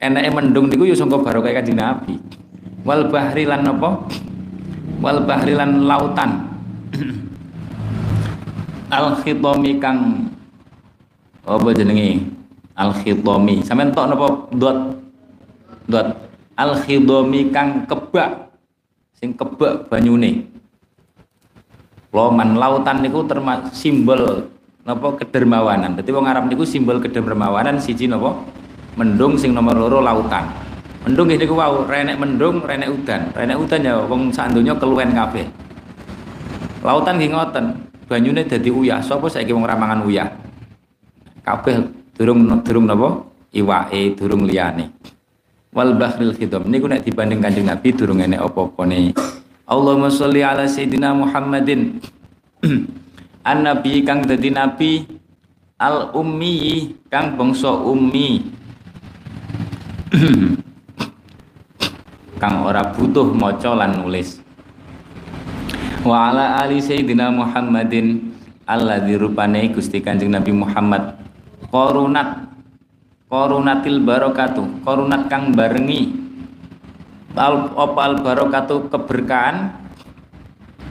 [0.00, 2.16] Enake mendung niku ya sangka barokah Kanjeng Nabi.
[2.84, 4.04] Wal bahri lan napa?
[5.00, 6.57] Wal bahri lan lautan.
[8.96, 10.32] Al khitami kang
[11.44, 12.24] apa jenenge?
[12.78, 14.78] al khidami sampean tok napa dot.
[15.90, 16.08] Dot.
[16.54, 18.54] Al khidami kang kebak.
[19.18, 20.46] Sing kebak banyune.
[22.14, 24.46] Loman lautan niku termasuk simbol
[24.86, 25.18] napa?
[25.18, 25.98] Kedermawanan.
[25.98, 28.32] Dadi wong Arab niku simbol kedermawanan siji napa?
[28.94, 30.46] Mendung sing nomor loro lautan.
[31.02, 31.84] Mendung niku wau.
[31.84, 33.34] Renek mendung renek udan.
[33.34, 35.67] Renek udan ya wong sak donya keluwen kabeh
[36.82, 37.66] lautan nggih ngoten.
[38.08, 39.04] Banyune dadi uyah.
[39.04, 40.28] Sapa saiki wong ramangan uyah?
[41.44, 41.84] Kabeh
[42.16, 43.28] durung durung napa?
[43.52, 44.92] Iwake durung liyane.
[45.72, 49.12] Wal bahril khidam niku nek dibanding Kanjeng Nabi durung enek apa-apane.
[49.68, 52.00] Allahumma sholli ala sayyidina Muhammadin.
[53.48, 55.04] An nabi kang dadi nabi.
[55.78, 58.56] Al ummi kang bangsa ummi.
[62.38, 64.38] Kang ora butuh maca lan nulis
[66.08, 68.32] wa ala ali sayyidina Muhammadin
[68.64, 71.20] alladzi rupane Gusti Kanjeng Nabi Muhammad.
[71.68, 72.48] Korunat
[73.28, 76.16] korunatil barokatu korunat kang barengi.
[77.36, 78.88] Al opal barokatu?
[78.88, 79.84] Keberkahan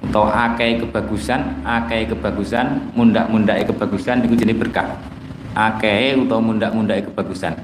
[0.07, 5.02] atau akai kebagusan akai kebagusan mundak mundak kebagusan itu jenis berkah.
[5.57, 7.57] Akai atau mundak mundak kebagusan.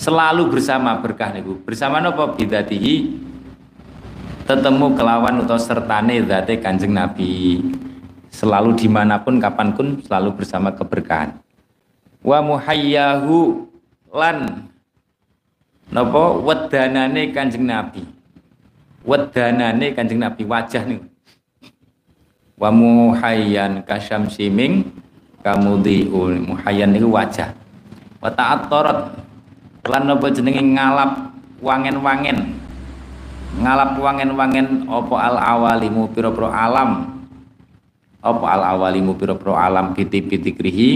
[0.00, 1.60] Selalu bersama berkah niku.
[1.60, 3.20] Bersama nopo bidatihi
[4.46, 7.60] tetemu kelawan atau sertane zate kanjeng nabi.
[8.30, 11.40] Selalu di mana pun kapan pun selalu bersama keberkahan.
[12.20, 13.64] Wa muhayyahu
[14.12, 14.68] lan
[15.88, 16.36] napa?
[16.44, 18.04] Wedanane Kanjeng Nabi.
[19.06, 21.00] Wedanane Kanjeng Nabi wajah nih
[22.60, 24.84] wa muhayyan kasyamsiming
[25.40, 26.36] kamudhiul.
[26.44, 27.56] Muhayyan niku wajah.
[28.20, 29.16] Wa ta'attarat
[29.86, 31.32] lan napa jenenge ngalap
[31.64, 32.65] wangen-wangen
[33.54, 37.22] ngalap wangen-wangen apa al awalimu pira-pira alam?
[38.20, 40.90] Apa al awalimu pira-pira alam biti-biti krihi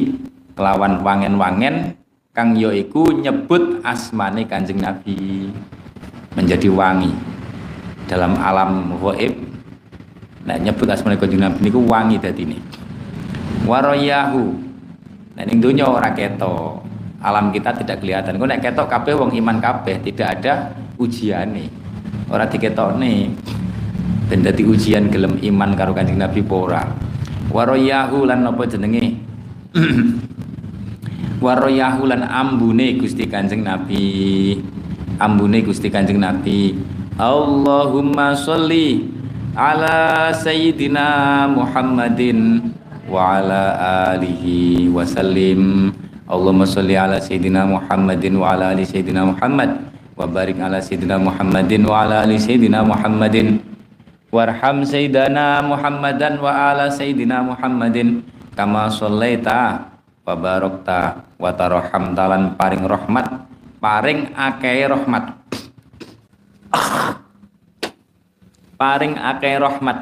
[0.58, 1.94] kelawan wangen-wangen
[2.34, 5.48] kang yoiku nyebut asmane Kanjeng Nabi
[6.34, 7.12] menjadi wangi.
[8.10, 9.34] Dalam alam gaib
[10.42, 12.58] nah nyebut asmane Kanjeng Nabi niku wangi dadi ini
[13.68, 14.56] waroyahu
[15.38, 16.82] nah ning donya ora ketok.
[17.20, 18.40] Alam kita tidak kelihatan.
[18.40, 21.79] Kok nek ketok kabeh wong iman kabeh tidak ada ujiane
[22.30, 23.34] ora diketokne.
[24.30, 26.86] Ben dadi ujian gelem iman karo Kanjeng Nabi pora
[27.50, 29.18] waroyahu lan napa jenenge?
[31.40, 34.60] Waroyahu lan ambune Gusti Kanjeng Nabi.
[35.16, 36.76] Ambune Gusti Kanjeng Nabi.
[37.16, 39.08] Allahumma sholli
[39.56, 42.70] ala sayyidina Muhammadin
[43.08, 43.62] wa ala
[44.12, 45.96] alihi wa sallim.
[46.28, 49.89] Allahumma sholli ala sayyidina Muhammadin wa ala ali sayyidina Muhammad
[50.20, 53.64] wa barik ala sayyidina Muhammadin wa ala ali sayyidina Muhammadin.
[54.28, 58.20] Warham sayyidina Muhammadan wa ala sayyidina Muhammadin.
[58.52, 59.88] Kama shallaita
[60.20, 63.48] wa barakta wa tarham talan paring rahmat.
[63.80, 65.24] Paring akeh rahmat.
[68.76, 69.98] Paring akeh rahmat.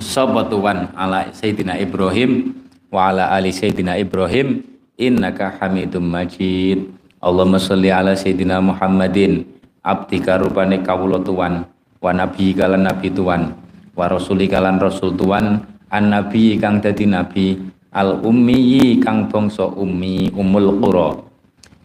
[0.00, 2.56] Sapa tuan ala sayyidina Ibrahim
[2.88, 4.64] wa ala ali sayyidina Ibrahim.
[4.96, 9.48] Innaka Hamidum Majid Allahumma sholli ala sayyidina Muhammadin
[9.80, 11.64] abdika rupane kawula tuan
[11.96, 13.56] wa nabi kalan nabi tuan
[13.96, 17.56] wa rasuli kalan rasul tuan an nabi kang dadi nabi
[17.96, 21.16] al ummi kang bangsa ummi umul qura.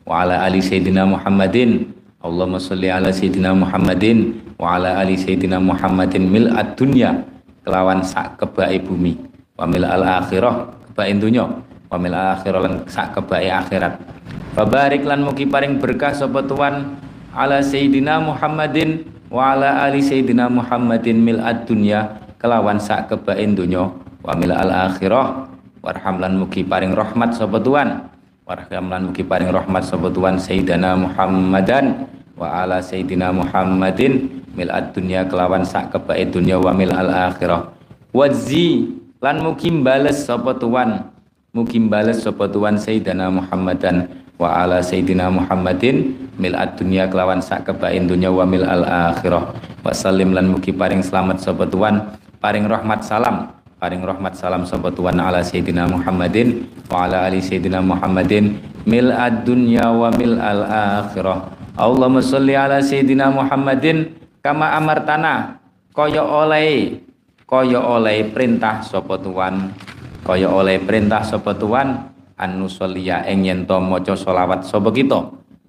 [0.04, 1.88] Wa ala ali sayyidina Muhammadin
[2.20, 7.16] Allahumma sholli ala sayyidina Muhammadin wa ala ali sayyidina Muhammadin mil ad dunya
[7.64, 9.16] kelawan sak kebae bumi.
[9.56, 11.48] Wa mil al akhirah kebae dunya.
[11.88, 14.19] Wa mil al akhirah lan sak kebae akhirat
[14.58, 16.98] Fabarik lan mugi paring berkah sapa tuan
[17.38, 21.38] ala sayyidina Muhammadin wa ala ali sayyidina Muhammadin mil
[21.70, 23.94] dunya kelawan sak kebaen donya
[24.26, 25.46] wa mil al akhirah.
[25.80, 28.10] Warham lan mugi paring rahmat sapa tuan.
[28.44, 35.30] Warham lan mugi paring rahmat sapa tuan sayyidina Muhammadan wa ala sayyidina Muhammadin mil dunya
[35.30, 37.70] kelawan sak kebaen donya wa mil al akhirah.
[38.12, 41.06] Wazi lan mugi bales sapa tuan.
[41.54, 44.10] Mugi bales sapa tuan sayyidina Muhammadan
[44.40, 49.52] wa ala sayyidina Muhammadin mil dunya kelawan sak kebain dunya wa mil al akhirah.
[49.84, 54.92] Wa salim lan mugi paring selamat sapa tuan paring rahmat salam paring rahmat salam sapa
[54.96, 59.12] tuan ala sayyidina Muhammadin wa ala ali sayyidina Muhammadin mil
[59.44, 60.64] dunya wa mil al
[61.04, 61.52] akhirah.
[61.76, 65.60] Allahumma sholli ala sayyidina Muhammadin kama amartana
[65.92, 67.04] kaya oleh
[67.44, 69.76] kaya oleh perintah sapa tuan
[70.24, 72.08] kaya oleh perintah sapa tuan
[72.40, 75.20] anusolia ing yen to maca selawat sapa kita?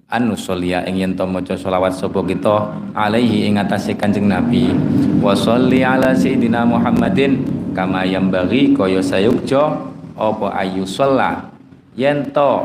[0.07, 2.71] Anusolia ing yen to maca selawat sapa kita?
[2.95, 4.71] Alaihi ing atase Kanjeng Nabi.
[5.19, 7.43] Wa sholli ala sayidina Muhammadin
[7.75, 9.75] kama yang bagi kaya sayukja
[10.15, 11.51] apa ayu sholla?
[11.99, 12.63] Yen to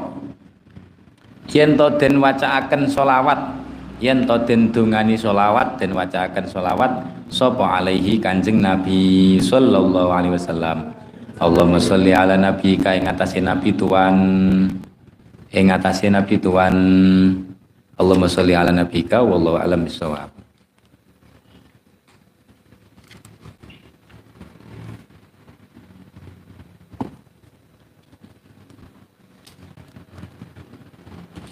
[1.50, 3.38] yen to den wacaaken selawat
[3.98, 6.90] yen to den dungani selawat den wacaaken selawat
[7.26, 10.95] sapa alaihi Kanjeng Nabi sallallahu alaihi wasallam
[11.36, 14.16] Allahumma sholli ala nabi ka ing atase nabi tuan.
[15.52, 16.76] Ing atase nabi tuan.
[17.96, 20.28] Allahumma sholli ala nabi ka wallahu alam bisawab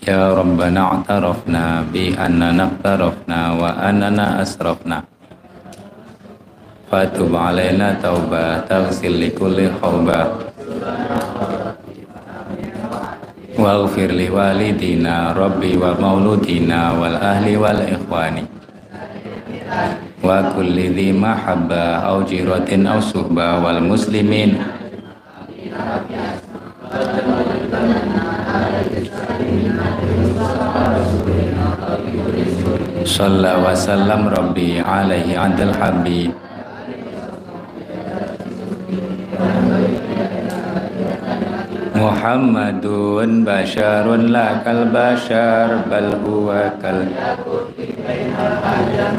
[0.04, 5.13] Ya Rabbana a'tarafna bi annana aqtarafna wa annana asrafna
[6.94, 10.30] fatub alaina taubah taghsil li kulli khawbah
[15.34, 17.74] rabbi wa mauludina wal ahli wa
[20.54, 24.54] kulli dhi mahabba au jiratin au suhba wal muslimin
[33.04, 36.30] Sallallahu wa sallam rabbi alaihi adil habib
[41.94, 47.06] Muhammadun basharun lakal bashar bal huwa kal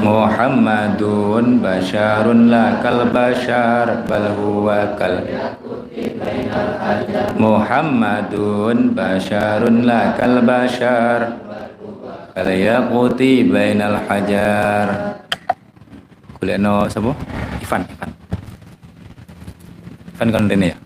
[0.04, 5.24] Muhammadun basharun lakal bashar bal huwa kal
[7.40, 11.20] Muhammadun basharun lakal bashar
[12.36, 12.50] kal
[13.48, 15.16] bainal hajar
[16.36, 17.16] Kuleno sapa?
[17.64, 18.25] Ivan, Ivan.
[20.16, 20.78] Kan rene ya.